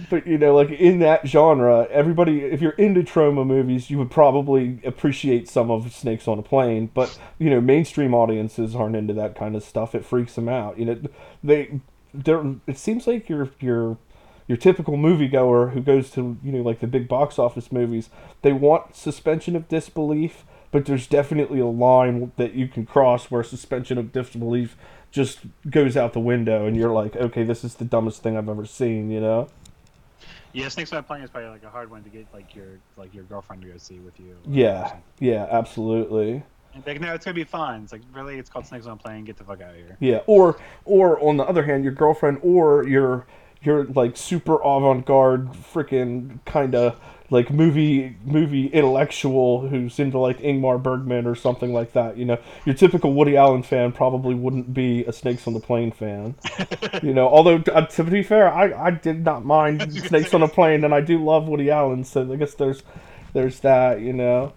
But 0.08 0.24
you 0.24 0.38
know, 0.38 0.54
like 0.54 0.70
in 0.70 1.00
that 1.00 1.26
genre, 1.26 1.88
everybody, 1.90 2.42
if 2.42 2.62
you're 2.62 2.70
into 2.72 3.02
Troma 3.02 3.44
movies, 3.44 3.90
you 3.90 3.98
would 3.98 4.10
probably 4.10 4.78
appreciate 4.84 5.48
some 5.48 5.68
of 5.68 5.92
Snakes 5.92 6.28
on 6.28 6.38
a 6.38 6.42
Plane. 6.42 6.90
But 6.94 7.18
you 7.40 7.50
know, 7.50 7.60
mainstream 7.60 8.14
audiences 8.14 8.76
aren't 8.76 8.94
into 8.94 9.14
that 9.14 9.34
kind 9.34 9.56
of 9.56 9.64
stuff. 9.64 9.96
It 9.96 10.04
freaks 10.04 10.36
them 10.36 10.48
out. 10.48 10.78
You 10.78 10.84
know, 10.84 11.00
they, 11.42 11.80
they're. 12.14 12.54
It 12.68 12.78
seems 12.78 13.08
like 13.08 13.28
your 13.28 13.50
your 13.58 13.98
your 14.50 14.56
typical 14.56 14.96
moviegoer 14.96 15.74
who 15.74 15.80
goes 15.80 16.10
to 16.10 16.36
you 16.42 16.50
know 16.50 16.60
like 16.60 16.80
the 16.80 16.88
big 16.88 17.06
box 17.06 17.38
office 17.38 17.70
movies, 17.70 18.10
they 18.42 18.52
want 18.52 18.96
suspension 18.96 19.54
of 19.54 19.68
disbelief, 19.68 20.44
but 20.72 20.86
there's 20.86 21.06
definitely 21.06 21.60
a 21.60 21.66
line 21.66 22.32
that 22.36 22.54
you 22.54 22.66
can 22.66 22.84
cross 22.84 23.30
where 23.30 23.44
suspension 23.44 23.96
of 23.96 24.12
disbelief 24.12 24.76
just 25.12 25.38
goes 25.70 25.96
out 25.96 26.14
the 26.14 26.18
window, 26.18 26.66
and 26.66 26.76
you're 26.76 26.90
like, 26.92 27.14
okay, 27.14 27.44
this 27.44 27.62
is 27.62 27.76
the 27.76 27.84
dumbest 27.84 28.24
thing 28.24 28.36
I've 28.36 28.48
ever 28.48 28.66
seen. 28.66 29.08
You 29.08 29.20
know. 29.20 29.48
Yeah, 30.52 30.68
Snakes 30.68 30.92
on 30.92 30.98
a 30.98 31.02
Plane 31.04 31.22
is 31.22 31.30
probably 31.30 31.50
like 31.50 31.62
a 31.62 31.70
hard 31.70 31.88
one 31.88 32.02
to 32.02 32.10
get 32.10 32.26
like 32.34 32.56
your 32.56 32.80
like 32.96 33.14
your 33.14 33.22
girlfriend 33.22 33.62
to 33.62 33.68
go 33.68 33.78
see 33.78 34.00
with 34.00 34.18
you. 34.18 34.36
Yeah, 34.48 34.96
yeah, 35.20 35.46
absolutely. 35.48 36.42
And 36.74 36.84
Like, 36.84 37.00
no, 37.00 37.14
it's 37.14 37.24
gonna 37.24 37.36
be 37.36 37.44
fun. 37.44 37.84
It's 37.84 37.92
like 37.92 38.02
really, 38.12 38.36
it's 38.36 38.50
called 38.50 38.66
Snakes 38.66 38.86
on 38.86 38.94
a 38.94 38.96
Plane. 38.96 39.24
Get 39.24 39.36
the 39.36 39.44
fuck 39.44 39.60
out 39.62 39.70
of 39.70 39.76
here. 39.76 39.96
Yeah, 40.00 40.22
or 40.26 40.58
or 40.84 41.22
on 41.22 41.36
the 41.36 41.44
other 41.44 41.62
hand, 41.62 41.84
your 41.84 41.92
girlfriend 41.92 42.40
or 42.42 42.84
your 42.88 43.26
your 43.62 43.84
like 43.84 44.16
super 44.16 44.54
avant-garde 44.62 45.52
freaking 45.52 46.38
kind 46.46 46.74
of 46.74 46.98
like 47.30 47.50
movie 47.50 48.16
movie 48.24 48.66
intellectual 48.66 49.68
who's 49.68 49.98
into 50.00 50.18
like 50.18 50.40
Ingmar 50.40 50.82
Bergman 50.82 51.26
or 51.26 51.34
something 51.34 51.72
like 51.72 51.92
that. 51.92 52.16
You 52.16 52.24
know, 52.24 52.38
your 52.64 52.74
typical 52.74 53.12
Woody 53.14 53.36
Allen 53.36 53.62
fan 53.62 53.92
probably 53.92 54.34
wouldn't 54.34 54.74
be 54.74 55.04
a 55.04 55.12
Snakes 55.12 55.46
on 55.46 55.52
the 55.52 55.60
Plane 55.60 55.92
fan. 55.92 56.34
you 57.02 57.14
know, 57.14 57.28
although 57.28 57.62
uh, 57.72 57.86
to 57.86 58.04
be 58.04 58.22
fair, 58.22 58.52
I 58.52 58.72
I 58.86 58.90
did 58.90 59.24
not 59.24 59.44
mind 59.44 59.92
Snakes 59.92 60.34
on 60.34 60.42
a 60.42 60.48
Plane, 60.48 60.84
and 60.84 60.94
I 60.94 61.00
do 61.00 61.22
love 61.22 61.46
Woody 61.46 61.70
Allen, 61.70 62.04
so 62.04 62.30
I 62.32 62.36
guess 62.36 62.54
there's 62.54 62.82
there's 63.32 63.60
that. 63.60 64.00
You 64.00 64.12
know. 64.12 64.52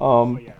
Um, 0.00 0.34
But 0.36 0.42
yeah, 0.42 0.52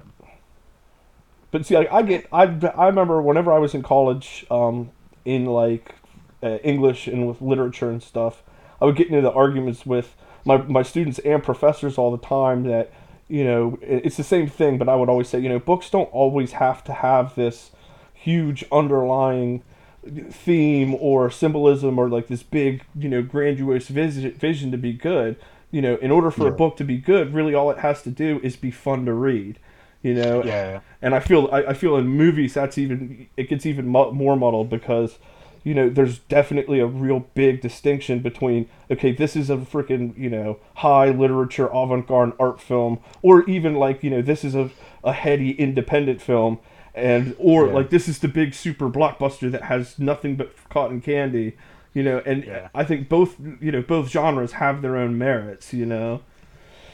but 1.50 1.66
see, 1.66 1.76
like, 1.76 1.90
I 1.92 2.02
get, 2.02 2.26
I, 2.32 2.44
I 2.76 2.86
remember 2.86 3.20
whenever 3.20 3.52
I 3.52 3.58
was 3.58 3.74
in 3.74 3.82
college, 3.82 4.46
um, 4.50 4.90
in 5.24 5.46
like 5.46 5.94
uh, 6.42 6.58
English 6.62 7.06
and 7.06 7.26
with 7.26 7.40
literature 7.40 7.90
and 7.90 8.02
stuff, 8.02 8.42
I 8.80 8.84
would 8.84 8.96
get 8.96 9.08
into 9.08 9.20
the 9.20 9.32
arguments 9.32 9.84
with 9.84 10.16
my 10.44 10.58
my 10.58 10.82
students 10.82 11.18
and 11.20 11.42
professors 11.42 11.98
all 11.98 12.10
the 12.10 12.26
time 12.26 12.64
that, 12.64 12.92
you 13.28 13.44
know, 13.44 13.78
it's 13.82 14.16
the 14.16 14.24
same 14.24 14.48
thing. 14.48 14.78
But 14.78 14.88
I 14.88 14.94
would 14.96 15.08
always 15.08 15.28
say, 15.28 15.38
you 15.38 15.48
know, 15.48 15.58
books 15.58 15.90
don't 15.90 16.12
always 16.12 16.52
have 16.52 16.82
to 16.84 16.92
have 16.92 17.34
this 17.34 17.70
huge 18.14 18.64
underlying 18.70 19.62
theme 20.30 20.94
or 20.94 21.30
symbolism 21.30 21.98
or 21.98 22.08
like 22.08 22.28
this 22.28 22.42
big, 22.42 22.84
you 22.94 23.08
know, 23.08 23.22
grandiose 23.22 23.88
vision, 23.88 24.32
vision 24.32 24.70
to 24.70 24.78
be 24.78 24.92
good. 24.92 25.36
You 25.70 25.82
know, 25.82 25.96
in 25.96 26.10
order 26.10 26.32
for 26.32 26.48
a 26.48 26.52
book 26.52 26.76
to 26.78 26.84
be 26.84 26.96
good, 26.96 27.32
really 27.32 27.54
all 27.54 27.70
it 27.70 27.78
has 27.78 28.02
to 28.02 28.10
do 28.10 28.40
is 28.42 28.56
be 28.56 28.72
fun 28.72 29.04
to 29.06 29.12
read. 29.12 29.60
You 30.02 30.14
know, 30.14 30.42
yeah, 30.42 30.80
and 31.02 31.14
I 31.14 31.20
feel 31.20 31.48
I, 31.52 31.62
I 31.62 31.74
feel 31.74 31.94
in 31.96 32.08
movies 32.08 32.54
that's 32.54 32.78
even 32.78 33.28
it 33.36 33.48
gets 33.50 33.66
even 33.66 33.86
mu- 33.86 34.12
more 34.12 34.34
muddled 34.34 34.70
because 34.70 35.18
you 35.62 35.74
know 35.74 35.88
there's 35.90 36.18
definitely 36.20 36.80
a 36.80 36.86
real 36.86 37.20
big 37.34 37.60
distinction 37.60 38.20
between 38.20 38.68
okay 38.90 39.12
this 39.12 39.36
is 39.36 39.50
a 39.50 39.56
freaking 39.56 40.16
you 40.18 40.30
know 40.30 40.58
high 40.76 41.10
literature 41.10 41.66
avant-garde 41.68 42.32
art 42.38 42.60
film 42.60 42.98
or 43.22 43.44
even 43.48 43.74
like 43.74 44.02
you 44.02 44.10
know 44.10 44.22
this 44.22 44.44
is 44.44 44.54
a, 44.54 44.70
a 45.04 45.12
heady 45.12 45.52
independent 45.52 46.20
film 46.22 46.58
and 46.94 47.34
or 47.38 47.66
Yeah. 47.66 47.72
like 47.72 47.90
this 47.90 48.08
is 48.08 48.18
the 48.20 48.28
big 48.28 48.54
super 48.54 48.88
blockbuster 48.88 49.50
that 49.50 49.64
has 49.64 49.98
nothing 49.98 50.36
but 50.36 50.54
cotton 50.70 51.00
candy 51.00 51.56
you 51.92 52.02
know 52.02 52.22
and 52.24 52.44
Yeah. 52.44 52.68
I 52.74 52.84
think 52.84 53.08
both 53.08 53.36
you 53.60 53.70
know 53.72 53.82
both 53.82 54.08
genres 54.10 54.52
have 54.52 54.82
their 54.82 54.96
own 54.96 55.18
merits 55.18 55.72
you 55.72 55.86
know 55.86 56.22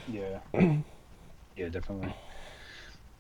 yeah, 0.09 0.39
yeah, 1.57 1.69
definitely. 1.69 2.15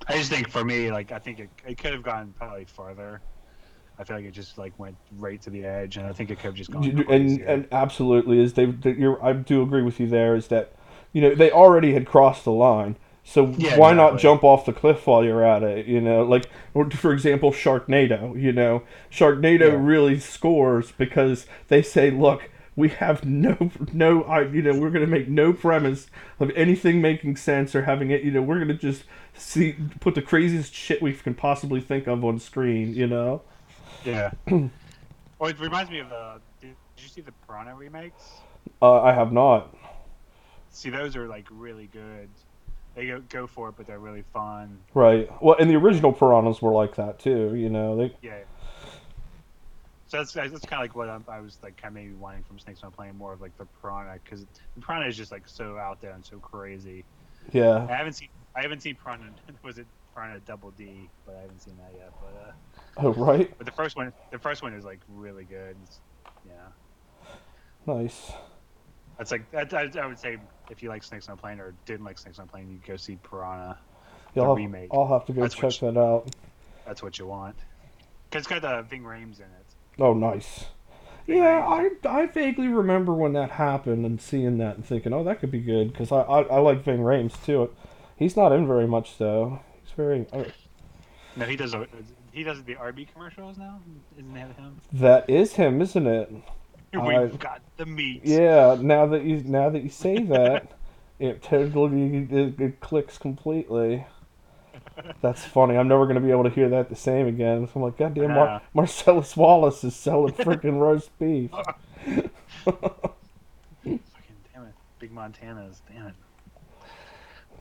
I 0.07 0.13
just 0.19 0.31
think 0.31 0.49
for 0.49 0.65
me, 0.65 0.93
like, 0.93 1.11
I 1.11 1.19
think 1.19 1.41
it, 1.41 1.51
it 1.67 1.79
could 1.79 1.93
have 1.93 2.05
gone 2.05 2.33
probably 2.39 2.65
farther. 2.65 3.21
I 3.99 4.05
feel 4.05 4.17
like 4.17 4.27
it 4.27 4.33
just 4.33 4.59
like 4.59 4.79
went 4.79 4.97
right 5.19 5.41
to 5.43 5.51
the 5.51 5.65
edge, 5.65 5.97
and 5.97 6.07
I 6.07 6.13
think 6.13 6.31
it 6.31 6.37
could 6.37 6.47
have 6.47 6.55
just 6.55 6.71
gone. 6.71 6.85
And 6.85 7.07
crazier. 7.07 7.45
and 7.47 7.69
absolutely 7.73 8.41
is 8.41 8.55
they 8.55 8.67
you're 8.85 9.23
I 9.25 9.33
do 9.33 9.63
agree 9.63 9.83
with 9.83 9.99
you 10.01 10.07
there 10.07 10.37
is 10.37 10.49
that 10.49 10.73
you 11.13 11.23
know 11.23 11.35
they 11.35 11.51
already 11.51 11.95
had 11.95 12.07
crossed 12.07 12.45
the 12.45 12.53
line 12.53 12.97
so 13.25 13.55
Yeah, 13.57 13.79
why 13.79 13.93
not 13.95 14.19
jump 14.19 14.45
off 14.45 14.67
the 14.67 14.73
cliff 14.73 15.07
while 15.07 15.25
you're 15.25 15.45
at 15.45 15.63
it 15.63 15.87
you 15.87 16.01
know 16.01 16.23
like 16.23 16.47
for 16.93 17.13
example 17.13 17.53
Sharknado 17.53 18.41
you 18.41 18.53
know 18.53 18.83
Sharknado 19.11 19.71
Yeah. 19.71 19.79
really 19.79 20.21
scores 20.21 20.93
because 20.93 21.47
they 21.69 21.81
say 21.83 22.11
look 22.11 22.51
we 22.77 22.91
have 22.91 23.25
no 23.25 23.71
no 23.93 24.23
I 24.25 24.43
you 24.43 24.61
know 24.63 24.79
we're 24.79 24.91
gonna 24.91 25.07
make 25.07 25.29
no 25.29 25.53
premise 25.53 26.09
of 26.39 26.51
anything 26.55 27.01
making 27.01 27.37
sense 27.37 27.75
or 27.75 27.83
having 27.83 28.11
it 28.11 28.23
you 28.23 28.31
know 28.31 28.43
we're 28.43 28.59
gonna 28.59 28.75
just 28.75 29.05
see 29.35 29.75
put 30.01 30.15
the 30.15 30.23
craziest 30.23 30.75
shit 30.75 31.01
we 31.03 31.15
can 31.15 31.35
possibly 31.35 31.81
think 31.81 32.07
of 32.07 32.25
on 32.25 32.39
screen 32.39 32.95
you 32.95 33.07
know 33.07 33.43
yeah. 34.05 34.31
oh, 34.51 35.47
it 35.47 35.59
reminds 35.59 35.91
me 35.91 36.01
of 36.01 36.11
the. 36.11 36.41
did, 36.61 36.75
did 36.97 37.03
you 37.03 37.09
see 37.09 37.21
the 37.21 37.33
Piranha 37.47 37.75
remakes? 37.75 38.23
uh, 38.83 39.03
I 39.03 39.13
have 39.13 39.33
not 39.33 39.75
See, 40.77 40.91
those 40.91 41.17
are 41.17 41.27
like 41.27 41.47
really 41.51 41.87
good. 41.87 42.29
They 42.95 43.07
go, 43.07 43.23
go 43.31 43.47
for 43.47 43.71
it, 43.71 43.77
but 43.79 43.87
they're 43.87 43.99
really 43.99 44.25
fun. 44.35 44.79
Right. 44.93 45.27
Well, 45.43 45.57
and 45.59 45.71
the 45.71 45.75
original 45.77 46.13
piranhas 46.13 46.61
were 46.61 46.71
like 46.71 46.97
that 46.97 47.19
too. 47.19 47.55
You 47.55 47.71
know, 47.71 47.97
they 47.97 48.15
Yeah. 48.21 48.41
So 50.09 50.19
that's 50.19 50.35
that's 50.35 50.51
kind 50.67 50.75
of 50.75 50.81
like 50.81 50.95
what 50.95 51.09
I'm, 51.09 51.25
I 51.29 51.41
was 51.41 51.57
like 51.63 51.79
kind 51.79 51.97
of 51.97 52.03
maybe 52.03 52.13
wanting 52.13 52.43
from 52.43 52.59
Snakes 52.59 52.83
on 52.85 52.91
Plane, 52.91 53.17
more 53.17 53.33
of 53.33 53.41
like 53.41 53.57
the 53.57 53.65
piranha, 53.81 54.19
because 54.23 54.45
the 54.75 54.83
piranha 54.83 55.09
is 55.09 55.17
just 55.17 55.33
like 55.33 55.49
so 55.49 55.79
out 55.79 56.03
there 56.03 56.11
and 56.11 56.23
so 56.23 56.39
crazy. 56.41 57.07
Yeah. 57.53 57.87
I 57.89 57.95
haven't 57.95 58.13
seen 58.13 58.29
I 58.55 58.61
haven't 58.61 58.83
seen 58.83 58.97
piranha. 59.03 59.31
Was 59.63 59.79
it 59.79 59.87
piranha 60.15 60.41
Double 60.41 60.73
D? 60.73 61.09
But 61.25 61.37
I 61.37 61.41
haven't 61.41 61.63
seen 61.63 61.79
that 61.79 61.99
yet. 61.99 62.13
But 62.21 62.49
uh, 62.49 62.76
Oh, 63.03 63.13
right. 63.13 63.53
but 63.59 63.67
the 63.67 63.73
first 63.73 63.95
one, 63.97 64.13
the 64.31 64.39
first 64.39 64.63
one 64.63 64.73
is 64.73 64.85
like 64.85 65.01
really 65.09 65.45
good. 65.45 65.77
It's, 65.85 65.99
yeah, 66.47 66.55
Nice. 67.87 68.33
that's 69.19 69.31
like 69.31 69.51
that, 69.51 69.73
I, 69.75 69.91
I 70.01 70.07
would 70.07 70.19
say 70.19 70.39
if 70.71 70.83
you 70.83 70.89
like 70.89 71.03
Snakes 71.03 71.29
on 71.29 71.35
a 71.35 71.37
Plane 71.37 71.61
or 71.61 71.75
didn't 71.85 72.05
like 72.07 72.19
Snakes 72.19 72.39
on 72.39 72.47
a 72.47 72.49
Plane, 72.49 72.71
you 72.71 72.79
go 72.87 72.97
see 72.97 73.19
Piranha. 73.23 73.79
Yeah, 74.35 74.43
The 74.43 74.49
I'll, 74.49 74.55
remake. 74.57 74.89
I'll 74.93 75.07
have 75.09 75.27
to 75.27 75.33
go 75.33 75.43
That's 75.43 75.55
check 75.55 75.73
that 75.81 75.99
out. 75.99 76.31
That's 76.87 77.03
what 77.03 77.19
you 77.19 77.27
want. 77.27 77.57
Cause 78.31 78.41
it's 78.41 78.49
got 78.49 78.65
uh, 78.65 78.83
Ving 78.83 79.03
Rhames 79.03 79.39
in 79.39 79.45
it. 79.45 79.67
Oh, 79.99 80.13
nice. 80.15 80.65
Yeah, 81.27 81.67
I, 81.67 81.91
I 82.09 82.27
vaguely 82.27 82.69
remember 82.69 83.13
when 83.13 83.33
that 83.35 83.51
happened 83.53 84.07
and 84.07 84.21
seeing 84.21 84.59
that 84.59 84.77
and 84.77 84.85
thinking, 84.87 85.13
oh, 85.13 85.25
that 85.25 85.41
could 85.41 85.51
be 85.51 85.61
good 85.61 85.93
because 85.93 86.13
I, 86.13 86.21
I, 86.21 86.43
I 86.43 86.59
like 86.61 86.83
Ving 86.85 87.01
Rhames 87.01 87.43
too. 87.45 87.71
He's 88.17 88.37
not 88.37 88.53
in 88.53 88.67
very 88.67 88.87
much 88.87 89.19
though. 89.19 89.61
He's 89.83 89.93
very. 89.93 90.27
Uh, 90.33 90.45
No, 91.37 91.45
he 91.47 91.57
does. 91.57 91.75
a- 91.75 91.87
He 92.37 92.43
does 92.43 92.63
the 92.65 92.77
Arby's 92.77 93.09
commercials 93.15 93.57
now. 93.57 93.81
Isn't 94.19 94.35
that 94.35 94.55
him? 94.57 94.79
that 94.93 95.31
is 95.31 95.55
him, 95.55 95.81
isn't 95.81 96.07
it? 96.07 96.31
We've 96.93 97.39
got 97.39 97.63
the 97.79 97.87
meat. 97.87 98.21
Yeah. 98.25 98.77
Now 98.79 99.07
that 99.07 99.25
you 99.25 99.43
now 99.43 99.71
that 99.71 99.83
you 99.83 99.89
say 99.89 100.19
that, 100.25 100.73
it 101.19 101.43
totally 101.43 102.29
it, 102.31 102.61
it 102.61 102.81
clicks 102.81 103.17
completely. 103.17 104.05
That's 105.23 105.47
funny. 105.47 105.79
I'm 105.79 105.89
never 105.89 106.07
gonna 106.07 106.21
be 106.21 106.31
able 106.31 106.45
to 106.45 106.51
hear 106.51 106.69
that 106.69 106.91
the 106.91 106.95
same 106.95 107.27
again. 107.27 107.69
So 107.69 107.73
I'm 107.77 107.83
like, 107.83 107.97
God 107.97 108.13
damn, 108.13 108.35
Mar-. 108.35 108.61
Marcellus 108.75 109.35
Wallace 109.35 109.83
is 109.83 109.97
selling 109.97 110.35
freaking 110.35 110.79
roast 110.79 111.19
beef. 111.19 111.51
Fucking 112.65 112.91
damn 114.53 114.65
it, 114.65 114.75
Big 114.99 115.11
Montanas. 115.11 115.77
Damn 115.91 116.09
it. 116.09 116.15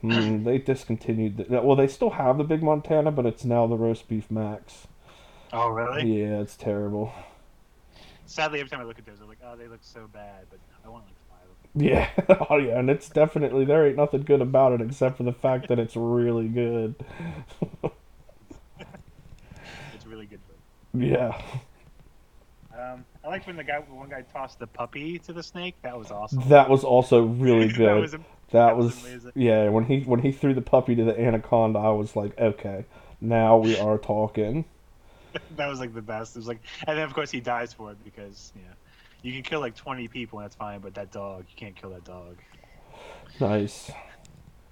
Hmm, 0.08 0.44
they 0.44 0.58
discontinued. 0.58 1.36
The, 1.36 1.60
well, 1.62 1.76
they 1.76 1.86
still 1.88 2.10
have 2.10 2.38
the 2.38 2.44
Big 2.44 2.62
Montana, 2.62 3.10
but 3.12 3.26
it's 3.26 3.44
now 3.44 3.66
the 3.66 3.76
roast 3.76 4.08
beef 4.08 4.30
max. 4.30 4.86
Oh 5.52 5.68
really? 5.68 6.02
Yeah, 6.02 6.40
it's 6.40 6.56
terrible. 6.56 7.12
Sadly, 8.26 8.60
every 8.60 8.70
time 8.70 8.80
I 8.80 8.84
look 8.84 8.98
at 8.98 9.06
those, 9.06 9.20
I'm 9.20 9.28
like, 9.28 9.38
oh, 9.42 9.56
they 9.56 9.68
look 9.68 9.82
so 9.82 10.06
bad, 10.08 10.46
but 10.50 10.60
I 10.84 10.88
want 10.88 11.06
like 11.06 11.16
five 11.28 11.48
of 11.48 11.56
Yeah, 11.74 12.08
oh 12.50 12.56
yeah, 12.56 12.78
and 12.78 12.90
it's 12.90 13.08
definitely 13.08 13.64
there 13.64 13.86
ain't 13.86 13.96
nothing 13.96 14.22
good 14.22 14.40
about 14.40 14.72
it 14.72 14.80
except 14.80 15.16
for 15.16 15.22
the 15.24 15.32
fact 15.32 15.68
that 15.68 15.78
it's 15.78 15.96
really 15.96 16.48
good. 16.48 16.96
It's 19.92 20.06
really 20.06 20.26
good. 20.26 20.42
Food. 20.46 20.58
yeah, 20.94 21.40
Um, 22.72 23.06
I 23.24 23.28
like 23.28 23.46
when 23.46 23.56
the 23.56 23.64
guy, 23.64 23.78
one 23.78 24.08
guy 24.08 24.22
tossed 24.22 24.58
the 24.58 24.66
puppy 24.66 25.18
to 25.20 25.32
the 25.32 25.42
snake. 25.42 25.76
That 25.82 25.96
was 25.96 26.10
awesome. 26.10 26.48
that 26.48 26.68
was 26.68 26.84
also 26.84 27.22
really 27.22 27.68
that 27.80 27.98
good. 27.98 28.00
was 28.00 28.14
a, 28.14 28.20
That 28.50 28.66
that 28.66 28.76
was 28.76 29.02
was 29.02 29.26
yeah. 29.34 29.68
When 29.68 29.84
he 29.84 30.00
when 30.00 30.20
he 30.20 30.32
threw 30.32 30.54
the 30.54 30.62
puppy 30.62 30.94
to 30.94 31.04
the 31.04 31.18
anaconda, 31.18 31.78
I 31.78 31.90
was 31.90 32.14
like, 32.14 32.38
okay, 32.38 32.84
now 33.20 33.58
we 33.58 33.78
are 33.80 33.98
talking. 33.98 34.64
that 35.56 35.66
was 35.66 35.80
like 35.80 35.94
the 35.94 36.02
best. 36.02 36.36
It 36.36 36.40
was 36.40 36.48
like, 36.48 36.60
and 36.86 36.96
then 36.96 37.04
of 37.04 37.14
course 37.14 37.30
he 37.30 37.40
dies 37.40 37.72
for 37.72 37.90
it 37.90 38.02
because 38.04 38.52
yeah, 38.54 38.62
you 39.22 39.32
can 39.32 39.42
kill 39.42 39.60
like 39.60 39.74
20 39.74 40.08
people 40.08 40.38
and 40.38 40.44
that's 40.44 40.56
fine, 40.56 40.80
but 40.80 40.94
that 40.94 41.10
dog, 41.10 41.44
you 41.48 41.56
can't 41.56 41.74
kill 41.74 41.90
that 41.90 42.04
dog. 42.04 42.36
Nice. 43.40 43.90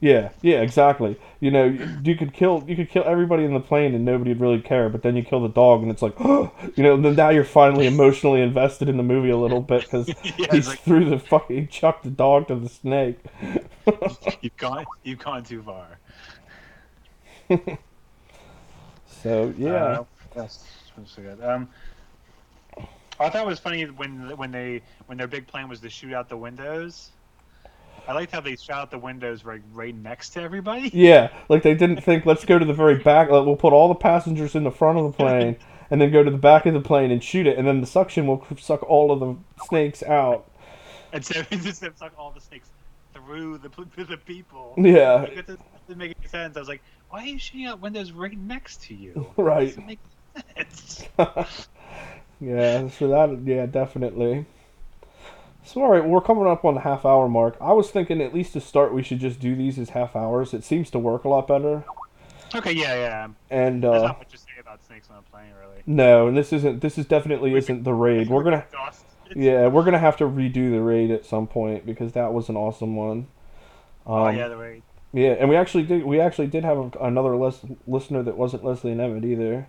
Yeah, 0.05 0.29
yeah, 0.43 0.61
exactly. 0.61 1.19
You 1.41 1.51
know, 1.51 1.65
you, 2.03 2.15
could 2.15 2.35
kill 2.35 2.63
you 2.69 2.77
could 2.77 2.91
kill 2.91 3.05
everybody 3.07 3.45
in 3.45 3.55
the 3.55 3.61
plane 3.61 3.95
and 3.95 4.05
nobody'd 4.05 4.39
really 4.39 4.61
care, 4.61 4.91
but 4.91 5.03
then 5.03 5.17
you 5.17 5.23
kill 5.23 5.41
the 5.41 5.49
dog 5.49 5.81
and 5.81 5.91
it's 5.91 6.03
like, 6.03 6.13
oh, 6.21 6.53
you 6.77 6.83
know, 6.83 7.01
then 7.01 7.17
now 7.17 7.31
you're 7.31 7.43
finally 7.43 7.87
emotionally 7.87 8.43
invested 8.43 8.91
in 8.91 8.99
the 8.99 9.03
movie 9.03 9.31
a 9.31 9.37
little 9.39 9.63
bit 9.63 9.81
because 9.81 10.09
yeah, 10.39 10.47
he 10.51 10.61
like 10.61 10.81
threw 10.81 11.09
the 11.09 11.19
fucking 11.19 11.57
he 11.59 11.67
chucked 11.67 12.05
the 12.05 12.11
dog 12.11 12.49
to 12.49 12.55
the 12.55 12.69
snake. 12.69 13.19
you've 14.43 14.57
gone, 14.59 14.85
you've 15.05 15.21
gone 15.21 15.43
too 15.43 15.63
far. 15.63 15.99
so 19.23 19.55
yeah, 19.57 19.73
Uh, 19.73 20.05
yes, 20.37 20.67
what's 20.97 21.15
good? 21.15 21.43
Um, 21.43 21.67
I 23.19 23.31
thought 23.31 23.37
it 23.37 23.47
was 23.47 23.59
funny 23.59 23.87
when 23.87 24.37
when 24.37 24.51
they 24.51 24.83
when 25.07 25.17
their 25.17 25.29
big 25.29 25.47
plan 25.47 25.67
was 25.67 25.81
to 25.81 25.89
shoot 25.89 26.13
out 26.13 26.29
the 26.29 26.37
windows. 26.37 27.13
I 28.07 28.13
liked 28.13 28.33
how 28.33 28.41
they 28.41 28.57
shot 28.57 28.77
out 28.77 28.91
the 28.91 28.99
windows 28.99 29.45
right 29.45 29.63
right 29.73 29.95
next 29.95 30.31
to 30.31 30.43
everybody. 30.43 30.91
yeah, 30.93 31.31
like 31.49 31.63
they 31.63 31.75
didn't 31.75 32.03
think 32.03 32.27
let's 32.27 32.45
go 32.45 32.59
to 32.59 32.65
the 32.65 32.75
very 32.75 32.97
back. 32.97 33.31
Like, 33.31 33.47
we'll 33.47 33.57
put 33.57 33.73
all 33.73 33.89
the 33.89 33.95
passengers 33.95 34.55
in 34.55 34.65
the 34.65 34.71
front 34.71 34.99
of 34.99 35.05
the 35.05 35.13
plane 35.17 35.57
and 35.91 36.01
then 36.01 36.11
go 36.11 36.23
to 36.23 36.31
the 36.31 36.39
back 36.39 36.67
of 36.67 36.75
the 36.75 36.81
plane 36.81 37.11
and 37.11 37.23
shoot 37.23 37.47
it, 37.47 37.57
and 37.59 37.67
then 37.67 37.81
the 37.81 37.87
suction 37.87 38.27
will 38.27 38.47
suck 38.59 38.83
all 38.83 39.11
of 39.13 39.21
the 39.21 39.37
snakes 39.67 40.03
out. 40.03 40.51
And 41.13 41.25
so 41.25 41.41
it 41.51 41.61
just 41.61 41.81
suck 41.81 42.13
all 42.19 42.31
the 42.31 42.41
snakes 42.41 42.69
through 43.15 43.59
the 43.59 43.69
through 43.95 44.05
the 44.05 44.17
people. 44.19 44.75
Yeah, 44.77 45.15
Like, 45.15 45.37
it 45.39 45.47
didn't 45.47 45.99
make 45.99 46.17
any 46.19 46.29
sense. 46.29 46.57
I 46.57 46.61
was 46.61 46.69
like, 46.69 46.83
why 47.11 47.23
are 47.23 47.27
you 47.27 47.39
shooting 47.39 47.67
out 47.67 47.81
windows 47.81 48.13
right 48.13 48.37
next 48.37 48.83
to 48.85 48.95
you? 48.95 49.27
Right. 49.37 49.69
Doesn't 49.69 49.87
make 49.87 49.99
sense. 50.57 51.05
yeah, 52.41 52.89
so 52.89 53.09
that 53.09 53.41
yeah, 53.45 53.67
definitely. 53.67 54.47
So 55.67 55.83
all 55.83 55.89
right, 55.89 56.03
well, 56.03 56.11
we're 56.11 56.21
coming 56.21 56.47
up 56.47 56.65
on 56.65 56.75
the 56.75 56.81
half 56.83 57.05
hour 57.07 57.29
mark. 57.29 57.57
I 57.61 57.73
was 57.73 57.91
thinking 57.91 58.21
at 58.21 58.35
least 58.35 58.53
to 58.53 58.61
start 58.61 58.93
we 58.93 59.03
should 59.03 59.19
just 59.19 59.41
do 59.41 59.57
these 59.57 59.79
as 59.79 59.91
half 59.91 60.15
hours. 60.15 60.53
It 60.53 60.63
seems 60.63 60.91
to 60.91 60.99
work 60.99 61.25
a 61.25 61.29
lot 61.29 61.49
better. 61.49 61.85
Okay, 62.55 62.73
yeah, 62.73 62.95
yeah. 62.95 63.29
And 63.51 63.83
There's 63.83 64.03
uh 64.03 64.07
not 64.09 64.19
much 64.19 64.31
to 64.33 64.39
say 64.39 64.51
about 64.61 64.85
snakes 64.85 65.09
on 65.11 65.17
a 65.17 65.23
plane, 65.23 65.51
really. 65.61 65.83
no, 65.87 66.29
and 66.29 66.37
this 66.37 66.53
isn't 66.53 66.81
this 66.81 66.99
is 66.99 67.07
definitely 67.07 67.55
isn't 67.55 67.83
the 67.83 67.95
raid. 67.95 68.29
We're 68.29 68.43
gonna 68.45 68.65
yeah, 69.35 69.67
we're 69.69 69.85
gonna 69.85 69.99
have 69.99 70.17
to 70.19 70.25
redo 70.25 70.71
the 70.71 70.83
raid 70.83 71.11
at 71.11 71.25
some 71.25 71.47
point 71.47 71.87
because 71.87 72.13
that 72.13 72.33
was 72.33 72.49
an 72.49 72.57
awesome 72.57 72.95
one. 72.95 73.27
Um, 74.07 74.15
oh 74.15 74.29
yeah, 74.29 74.49
the 74.49 74.59
way. 74.59 74.83
yeah, 75.15 75.31
and 75.31 75.49
we 75.49 75.57
actually 75.57 75.85
did 75.85 76.05
we 76.05 76.21
actually 76.21 76.47
did 76.47 76.63
have 76.63 76.77
a, 76.77 76.91
another 77.01 77.35
lis- 77.37 77.65
listener 77.87 78.23
that 78.23 78.37
wasn't 78.37 78.65
Leslie 78.65 78.93
and 78.93 79.01
Emmett 79.01 79.25
either. 79.25 79.67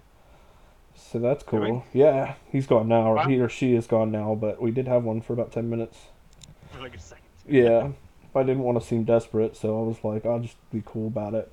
So 0.96 1.20
that's 1.20 1.44
cool. 1.44 1.86
Yeah, 1.94 2.36
he's 2.52 2.68
gone 2.68 2.88
now, 2.88 3.12
or 3.12 3.16
Wow. 3.16 3.28
he 3.28 3.40
or 3.40 3.50
she 3.50 3.76
is 3.76 3.88
gone 3.88 4.12
now, 4.12 4.36
but 4.36 4.62
we 4.62 4.72
did 4.72 4.88
have 4.88 5.04
one 5.04 5.22
for 5.22 5.34
about 5.34 5.52
ten 5.52 5.70
minutes. 5.70 5.98
For 6.72 6.80
like 6.80 6.96
a 6.96 7.00
second. 7.00 7.24
Yeah, 7.48 7.90
I 8.34 8.44
didn't 8.44 8.64
want 8.64 8.80
to 8.82 8.86
seem 8.86 9.04
desperate, 9.04 9.56
so 9.56 9.80
I 9.80 9.84
was 9.84 10.04
like, 10.04 10.26
I'll 10.26 10.40
just 10.40 10.58
be 10.72 10.82
cool 10.86 11.08
about 11.08 11.34
it. 11.34 11.52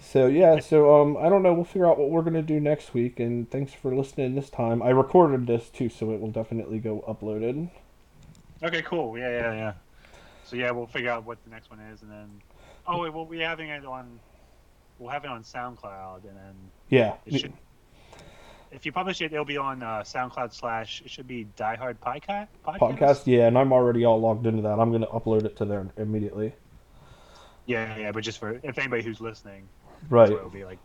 So 0.00 0.26
yeah, 0.26 0.58
so 0.60 1.00
um, 1.00 1.16
I 1.16 1.28
don't 1.28 1.42
know. 1.42 1.54
We'll 1.54 1.64
figure 1.64 1.86
out 1.86 1.98
what 1.98 2.10
we're 2.10 2.22
gonna 2.22 2.42
do 2.42 2.60
next 2.60 2.92
week, 2.92 3.20
and 3.20 3.50
thanks 3.50 3.72
for 3.72 3.94
listening 3.94 4.34
this 4.34 4.50
time. 4.50 4.82
I 4.82 4.90
recorded 4.90 5.46
this 5.46 5.68
too, 5.68 5.88
so 5.88 6.12
it 6.12 6.20
will 6.20 6.30
definitely 6.30 6.78
go 6.78 7.04
uploaded. 7.08 7.70
Okay, 8.62 8.82
cool. 8.82 9.16
Yeah, 9.18 9.30
yeah, 9.30 9.52
yeah. 9.54 9.72
So 10.44 10.56
yeah, 10.56 10.70
we'll 10.70 10.86
figure 10.86 11.10
out 11.10 11.24
what 11.24 11.42
the 11.44 11.50
next 11.50 11.70
one 11.70 11.80
is, 11.80 12.02
and 12.02 12.10
then. 12.10 12.42
Oh, 12.86 13.02
wait, 13.02 13.12
we'll 13.12 13.24
be 13.24 13.38
having 13.38 13.68
it 13.68 13.84
on. 13.84 14.18
We'll 14.98 15.10
have 15.10 15.24
it 15.24 15.30
on 15.30 15.42
SoundCloud, 15.42 16.24
and 16.24 16.36
then 16.36 16.54
Yeah, 16.88 17.14
it 17.26 17.38
should. 17.40 17.52
If 18.72 18.86
you 18.86 18.92
publish 18.92 19.20
it, 19.20 19.32
it'll 19.32 19.44
be 19.44 19.58
on 19.58 19.82
uh, 19.82 20.00
SoundCloud 20.00 20.52
slash. 20.52 21.02
It 21.04 21.10
should 21.10 21.28
be 21.28 21.44
Die 21.56 21.76
Hard 21.76 22.00
Podcast. 22.00 22.48
podcast. 22.66 23.22
Yeah, 23.26 23.46
and 23.46 23.58
I'm 23.58 23.72
already 23.72 24.04
all 24.04 24.20
logged 24.20 24.46
into 24.46 24.62
that. 24.62 24.78
I'm 24.80 24.90
gonna 24.90 25.06
upload 25.06 25.44
it 25.44 25.56
to 25.58 25.64
there 25.64 25.86
immediately. 25.96 26.54
Yeah, 27.66 27.96
yeah, 27.96 28.12
but 28.12 28.24
just 28.24 28.38
for 28.38 28.58
if 28.62 28.78
anybody 28.78 29.02
who's 29.02 29.20
listening, 29.20 29.68
Right. 30.08 30.30
it'll 30.30 30.48
be 30.50 30.64
like. 30.64 30.78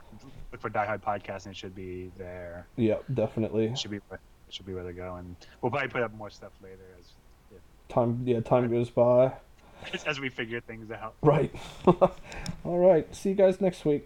Look 0.52 0.62
for 0.62 0.70
Die 0.70 0.86
Hard 0.86 1.04
Podcast, 1.04 1.46
and 1.46 1.54
it 1.54 1.58
should 1.58 1.76
be 1.76 2.10
there. 2.18 2.68
Yeah, 2.78 2.98
definitely. 3.14 3.66
It 3.66 3.78
should 3.80 3.92
be. 3.92 3.98
It 3.98 4.20
should 4.50 4.66
be 4.66 4.74
where 4.74 4.84
to 4.84 4.94
go, 4.94 5.16
and 5.16 5.36
we'll 5.62 5.72
probably 5.72 5.90
put 5.90 6.04
up 6.04 6.14
more 6.14 6.30
stuff 6.30 6.54
later 6.62 6.86
as 7.00 7.06
Time. 7.90 8.22
Yeah, 8.26 8.42
time 8.42 8.70
goes 8.70 8.90
by. 8.90 9.34
as 10.06 10.20
we 10.20 10.30
figure 10.30 10.60
things 10.60 10.92
out. 10.92 11.16
Right. 11.22 11.54
all 11.86 12.10
right. 12.80 13.14
See 13.16 13.30
you 13.30 13.36
guys 13.36 13.62
next 13.62 13.86
week. 13.86 14.06